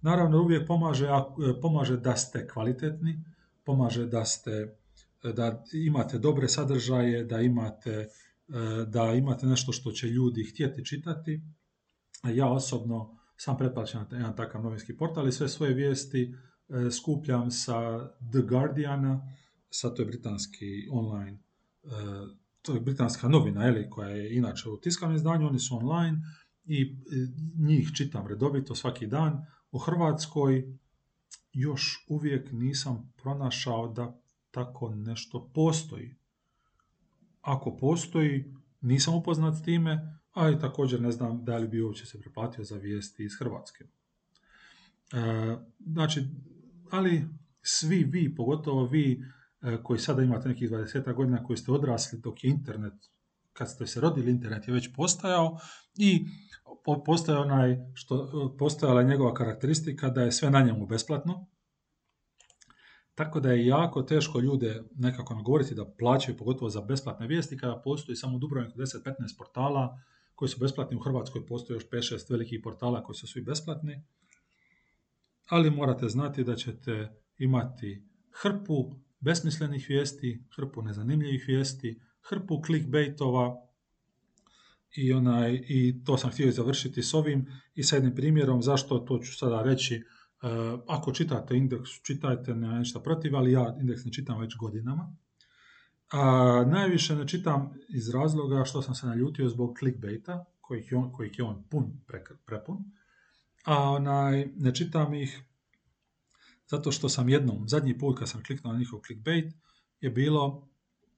Naravno, 0.01 0.43
uvijek 0.43 0.67
pomaže, 0.67 1.09
pomaže 1.63 1.97
da 1.97 2.17
ste 2.17 2.49
kvalitetni, 2.49 3.25
pomaže 3.65 4.07
da 4.07 4.25
ste 4.25 4.77
da 5.33 5.65
imate 5.73 6.19
dobre 6.19 6.49
sadržaje, 6.49 7.25
da 7.25 7.41
imate, 7.41 8.09
da 8.87 9.13
imate 9.13 9.47
nešto 9.47 9.73
što 9.73 9.93
će 9.93 10.07
ljudi 10.07 10.45
htjeti 10.45 10.85
čitati. 10.85 11.41
Ja 12.25 12.49
osobno 12.49 13.19
sam 13.37 13.57
pretplaćen 13.57 14.01
na 14.11 14.17
jedan 14.17 14.37
takav 14.37 14.63
novinski 14.63 14.97
portal 14.97 15.29
i 15.29 15.33
sve 15.33 15.49
svoje 15.49 15.75
vijesti 15.75 16.35
e, 16.69 16.91
skupljam 16.91 17.51
sa 17.51 18.09
The 18.33 18.41
Guardiana, 18.49 19.33
sa 19.71 19.95
to 19.95 20.03
je 20.03 20.07
britanski 20.07 20.89
online, 20.91 21.39
e, 21.85 21.89
to 22.63 22.75
je 22.75 22.81
britanska 22.81 23.29
novina, 23.29 23.67
eli, 23.67 23.91
koja 23.91 24.09
je 24.09 24.37
inače 24.37 24.69
u 24.69 24.81
tiskanom 24.81 25.17
izdanju, 25.17 25.47
oni 25.47 25.59
su 25.59 25.77
online, 25.77 26.23
i 26.65 26.83
e, 26.83 26.87
njih 27.59 27.91
čitam 27.97 28.27
redovito 28.27 28.75
svaki 28.75 29.07
dan. 29.07 29.47
U 29.71 29.79
Hrvatskoj 29.79 30.79
još 31.53 32.07
uvijek 32.09 32.53
nisam 32.53 33.13
pronašao 33.17 33.89
da 33.89 34.21
tako 34.51 34.95
nešto 34.95 35.51
postoji. 35.55 36.15
Ako 37.41 37.77
postoji, 37.77 38.55
nisam 38.81 39.15
upoznat 39.15 39.55
s 39.55 39.63
time, 39.63 40.21
a 40.33 40.51
i 40.51 40.59
također 40.59 41.03
ne 41.03 41.13
znam 41.13 41.45
da 41.45 41.57
li 41.57 41.69
bi 41.69 41.83
uopće 41.83 42.07
se 42.07 42.21
preplatio 42.21 42.65
za 42.65 42.77
vijesti 42.77 43.25
iz 43.25 43.33
Hrvatske. 43.39 43.85
E, 43.85 45.57
znači, 45.87 46.25
ali 46.91 47.25
svi 47.63 48.05
vi, 48.05 48.35
pogotovo 48.35 48.87
vi 48.87 49.25
e, 49.63 49.79
koji 49.83 49.99
sada 49.99 50.23
imate 50.23 50.49
nekih 50.49 50.71
20 50.71 51.15
godina 51.15 51.45
koji 51.45 51.57
ste 51.57 51.73
odrasli 51.73 52.19
dok 52.19 52.45
je 52.45 52.51
internet, 52.51 52.95
kad 53.53 53.71
ste 53.71 53.87
se 53.87 54.01
rodili, 54.01 54.31
internet 54.31 54.69
je 54.69 54.75
već 54.75 54.95
postajao 54.97 55.59
i 55.97 56.27
postoje 57.07 57.39
onaj 57.39 57.77
što 57.95 58.57
postojala 58.59 59.01
je 59.01 59.07
njegova 59.07 59.35
karakteristika 59.35 60.09
da 60.09 60.23
je 60.23 60.33
sve 60.33 60.51
na 60.51 60.61
njemu 60.61 60.87
besplatno. 60.87 61.47
Tako 63.15 63.41
da 63.41 63.53
je 63.53 63.67
jako 63.67 64.03
teško 64.03 64.41
ljude 64.41 64.83
nekako 64.95 65.35
nagovoriti 65.35 65.75
da 65.75 65.95
plaćaju 65.99 66.37
pogotovo 66.37 66.71
za 66.71 66.81
besplatne 66.81 67.27
vijesti 67.27 67.59
kada 67.59 67.81
postoji 67.85 68.17
samo 68.17 68.37
u 68.37 68.39
Dubrovniku 68.39 68.79
10-15 68.79 69.15
portala 69.39 69.99
koji 70.35 70.49
su 70.49 70.61
besplatni. 70.61 70.97
U 70.97 71.01
Hrvatskoj 71.01 71.47
postoji 71.47 71.77
još 71.77 71.89
5-6 71.89 72.31
velikih 72.31 72.61
portala 72.65 73.03
koji 73.03 73.17
su 73.17 73.27
svi 73.27 73.43
besplatni. 73.43 74.03
Ali 75.49 75.71
morate 75.71 76.09
znati 76.09 76.45
da 76.45 76.57
ćete 76.57 77.21
imati 77.39 78.09
hrpu 78.31 78.95
besmislenih 79.21 79.87
vijesti, 79.89 80.45
hrpu 80.57 80.83
nezanimljivih 80.83 81.45
vijesti, 81.49 82.01
hrpu 82.21 82.63
clickbaitova, 82.67 83.64
i, 84.97 85.13
onaj, 85.13 85.61
i 85.69 86.05
to 86.05 86.19
sam 86.19 86.31
htio 86.31 86.53
završiti 86.53 87.03
s 87.03 87.15
ovim 87.15 87.47
i 87.75 87.83
s 87.83 87.93
jednim 87.93 88.15
primjerom 88.15 88.63
zašto 88.63 88.99
to 88.99 89.19
ću 89.19 89.37
sada 89.37 89.63
reći 89.63 90.03
ako 90.87 91.13
čitate 91.13 91.57
indeks, 91.57 91.91
čitajte, 92.03 92.55
nema 92.55 92.79
ništa 92.79 93.01
protiv, 93.01 93.37
ali 93.37 93.53
ja 93.53 93.77
indeks 93.81 94.05
ne 94.05 94.13
čitam 94.13 94.41
već 94.41 94.57
godinama. 94.57 95.17
A, 96.13 96.65
najviše 96.67 97.17
ne 97.17 97.29
čitam 97.29 97.73
iz 97.89 98.11
razloga 98.11 98.65
što 98.65 98.83
sam 98.83 98.95
se 98.95 99.07
naljutio 99.07 99.49
zbog 99.49 99.77
clickbaita, 99.79 100.45
kojih 100.61 100.93
je 100.93 100.99
on, 100.99 101.13
kojih 101.13 101.39
je 101.39 101.45
on 101.45 101.65
pun, 101.71 102.01
prepun. 102.47 102.79
A 103.65 103.91
onaj, 103.91 104.49
ne 104.57 104.75
čitam 104.75 105.15
ih 105.15 105.43
zato 106.67 106.93
što 106.93 107.09
sam 107.09 107.29
jednom, 107.29 107.69
zadnji 107.69 107.99
put 107.99 108.19
kad 108.19 108.29
sam 108.29 108.43
kliknuo 108.45 108.73
na 108.73 108.79
njihov 108.79 109.01
clickbait, 109.07 109.55
je 110.01 110.11
bilo, 110.11 110.69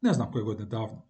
ne 0.00 0.12
znam 0.12 0.32
koje 0.32 0.44
godine 0.44 0.66
davno, 0.66 1.02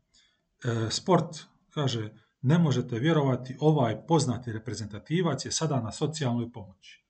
e, 0.64 0.91
sport, 0.91 1.37
kaže, 1.71 2.11
ne 2.47 2.59
možete 2.59 2.99
vjerovati, 2.99 3.57
ovaj 3.61 4.07
poznati 4.09 4.53
reprezentativac 4.53 5.44
je 5.44 5.53
sada 5.53 5.80
na 5.80 5.92
socijalnoj 5.92 6.53
pomoći. 6.53 7.05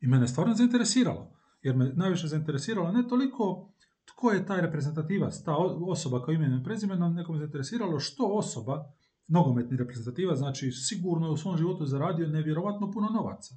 I 0.00 0.06
mene 0.06 0.28
stvarno 0.28 0.54
zainteresiralo, 0.54 1.30
jer 1.62 1.76
me 1.76 1.92
najviše 1.94 2.26
zainteresiralo 2.26 2.92
ne 2.92 3.08
toliko 3.08 3.72
tko 4.04 4.30
je 4.30 4.46
taj 4.46 4.60
reprezentativac, 4.60 5.42
ta 5.42 5.56
osoba 5.88 6.22
koja 6.22 6.34
imenom 6.34 6.60
i 6.60 6.64
prezimenom, 6.64 7.14
nekom 7.14 7.34
je 7.34 7.38
zainteresiralo 7.38 8.00
što 8.00 8.26
osoba, 8.26 8.92
nogometni 9.28 9.76
reprezentativac, 9.76 10.38
znači 10.38 10.70
sigurno 10.70 11.26
je 11.26 11.32
u 11.32 11.36
svom 11.36 11.56
životu 11.56 11.86
zaradio 11.86 12.28
nevjerovatno 12.28 12.90
puno 12.90 13.08
novaca. 13.08 13.54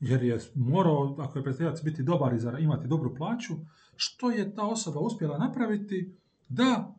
Jer 0.00 0.22
je 0.22 0.38
morao, 0.54 1.16
ako 1.18 1.38
je 1.38 1.40
reprezentativac, 1.40 1.82
biti 1.82 2.02
dobar 2.02 2.34
i 2.34 2.62
imati 2.62 2.88
dobru 2.88 3.14
plaću, 3.14 3.54
što 3.96 4.30
je 4.30 4.54
ta 4.54 4.66
osoba 4.66 5.00
uspjela 5.00 5.38
napraviti 5.38 6.16
da 6.48 6.97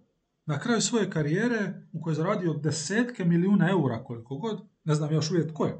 na 0.50 0.60
kraju 0.60 0.82
svoje 0.82 1.10
karijere 1.10 1.74
u 1.94 2.02
kojoj 2.02 2.12
je 2.12 2.16
zaradio 2.16 2.54
desetke 2.54 3.26
milijuna 3.26 3.70
eura 3.70 4.04
koliko 4.04 4.38
god, 4.38 4.62
ne 4.84 4.96
znam 4.96 5.14
još 5.14 5.32
uvijek 5.32 5.52
tko 5.52 5.66
je, 5.66 5.76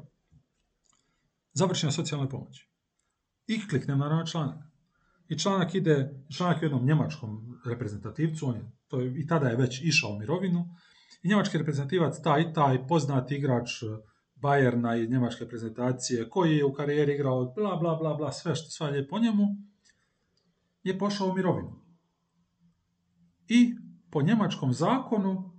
završi 1.52 1.86
na 1.86 1.92
socijalnoj 1.92 2.28
pomoći. 2.28 2.70
I 3.46 3.68
kliknem 3.68 3.98
na 3.98 4.24
članak. 4.24 4.64
I 5.28 5.38
članak 5.38 5.74
ide, 5.74 6.24
članak 6.36 6.62
je 6.62 6.66
jednom 6.66 6.86
njemačkom 6.86 7.60
reprezentativcu, 7.66 8.48
on 8.48 8.54
je, 8.54 8.70
to 8.88 9.00
je, 9.00 9.20
i 9.20 9.26
tada 9.26 9.48
je 9.48 9.56
već 9.56 9.80
išao 9.82 10.10
u 10.10 10.18
mirovinu, 10.18 10.68
i 11.22 11.28
njemački 11.28 11.58
reprezentativac, 11.58 12.22
taj 12.22 12.52
taj 12.52 12.86
poznati 12.86 13.34
igrač 13.34 13.70
Bayerna 14.36 15.04
i 15.04 15.10
njemačke 15.10 15.44
reprezentacije, 15.44 16.30
koji 16.30 16.56
je 16.56 16.64
u 16.64 16.72
karijeri 16.72 17.14
igrao 17.14 17.52
bla 17.56 17.76
bla 17.76 17.96
bla 17.96 18.14
bla, 18.14 18.32
sve 18.32 18.54
što 18.54 18.70
sva 18.70 18.88
lijepo 18.88 19.18
njemu, 19.18 19.46
je 20.82 20.98
pošao 20.98 21.28
u 21.28 21.34
mirovinu. 21.34 21.80
I 23.48 23.74
po 24.10 24.22
njemačkom 24.22 24.72
zakonu, 24.72 25.50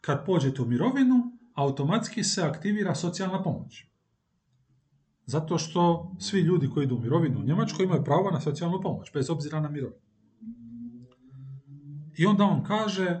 kad 0.00 0.26
pođete 0.26 0.62
u 0.62 0.66
mirovinu, 0.66 1.38
automatski 1.54 2.24
se 2.24 2.42
aktivira 2.42 2.94
socijalna 2.94 3.42
pomoć. 3.42 3.84
Zato 5.26 5.58
što 5.58 6.12
svi 6.18 6.40
ljudi 6.40 6.70
koji 6.70 6.84
idu 6.84 6.96
u 6.96 7.00
mirovinu 7.00 7.40
u 7.40 7.44
Njemačkoj 7.44 7.84
imaju 7.84 8.04
pravo 8.04 8.30
na 8.30 8.40
socijalnu 8.40 8.80
pomoć, 8.80 9.10
bez 9.14 9.30
obzira 9.30 9.60
na 9.60 9.68
mirovinu. 9.68 10.00
I 12.16 12.26
onda 12.26 12.44
on 12.44 12.64
kaže, 12.64 13.20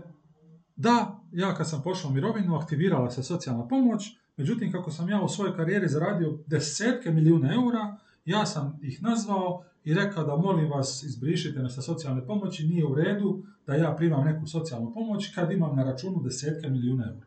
da, 0.76 1.20
ja 1.32 1.54
kad 1.54 1.68
sam 1.68 1.82
pošao 1.82 2.10
u 2.10 2.14
mirovinu, 2.14 2.56
aktivirala 2.56 3.10
se 3.10 3.22
socijalna 3.22 3.68
pomoć, 3.68 4.16
međutim, 4.36 4.72
kako 4.72 4.90
sam 4.90 5.08
ja 5.08 5.22
u 5.22 5.28
svojoj 5.28 5.56
karijeri 5.56 5.88
zaradio 5.88 6.38
desetke 6.46 7.10
milijuna 7.10 7.54
eura, 7.54 7.96
ja 8.24 8.46
sam 8.46 8.78
ih 8.82 9.02
nazvao 9.02 9.64
i 9.84 9.94
rekao 9.94 10.24
da 10.24 10.36
molim 10.36 10.70
vas 10.70 11.02
izbrišite 11.02 11.62
me 11.62 11.70
sa 11.70 11.82
socijalne 11.82 12.26
pomoći, 12.26 12.66
nije 12.66 12.86
u 12.86 12.94
redu 12.94 13.42
da 13.66 13.74
ja 13.74 13.94
primam 13.96 14.24
neku 14.24 14.46
socijalnu 14.46 14.94
pomoć 14.94 15.34
kad 15.34 15.52
imam 15.52 15.76
na 15.76 15.84
računu 15.84 16.22
desetke 16.22 16.68
milijuna 16.68 17.04
eura. 17.08 17.26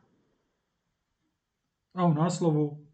A 1.93 2.05
u 2.05 2.14
naslovu 2.14 2.88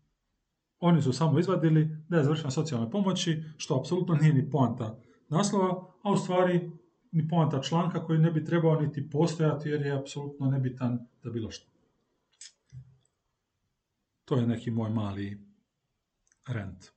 oni 0.80 1.02
su 1.02 1.14
samo 1.14 1.40
izvadili 1.40 1.98
da 2.10 2.18
je 2.18 2.24
završena 2.24 2.52
socijalna 2.52 2.90
pomoći, 2.90 3.44
što 3.58 3.80
apsolutno 3.80 4.16
nije 4.16 4.34
ni 4.34 4.50
poanta 4.50 5.00
naslova, 5.30 5.86
a 6.04 6.12
u 6.12 6.18
stvari 6.18 6.72
ni 7.12 7.28
poanta 7.28 7.62
članka 7.62 8.06
koji 8.06 8.20
ne 8.20 8.32
bi 8.32 8.46
trebao 8.46 8.82
niti 8.82 9.10
postojati 9.10 9.70
jer 9.70 9.82
je 9.82 9.92
apsolutno 9.92 10.52
nebitan 10.52 11.08
za 11.24 11.30
bilo 11.30 11.52
što. 11.52 11.70
To 14.26 14.36
je 14.36 14.48
neki 14.48 14.72
moj 14.72 14.90
mali 14.90 15.46
rent. 16.48 16.93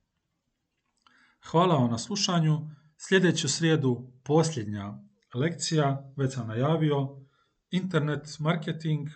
Hvala 1.51 1.75
vam 1.75 1.91
na 1.91 1.97
slušanju. 1.97 2.69
Sljedeću 2.97 3.49
srijedu 3.49 4.11
posljednja 4.23 4.93
lekcija, 5.33 6.13
već 6.15 6.33
sam 6.33 6.47
najavio, 6.47 7.25
internet 7.71 8.39
marketing, 8.39 9.07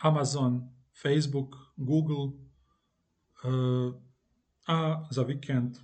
Amazon, 0.00 0.60
Facebook, 1.02 1.54
Google, 1.76 2.32
eh, 3.44 4.00
a 4.66 5.08
za 5.10 5.22
vikend 5.22 5.76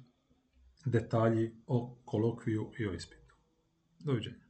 detalji 0.84 1.50
o 1.66 2.02
kolokviju 2.04 2.72
i 2.78 2.86
o 2.86 2.92
ispitu. 2.92 3.34
Doviđenja. 3.98 4.49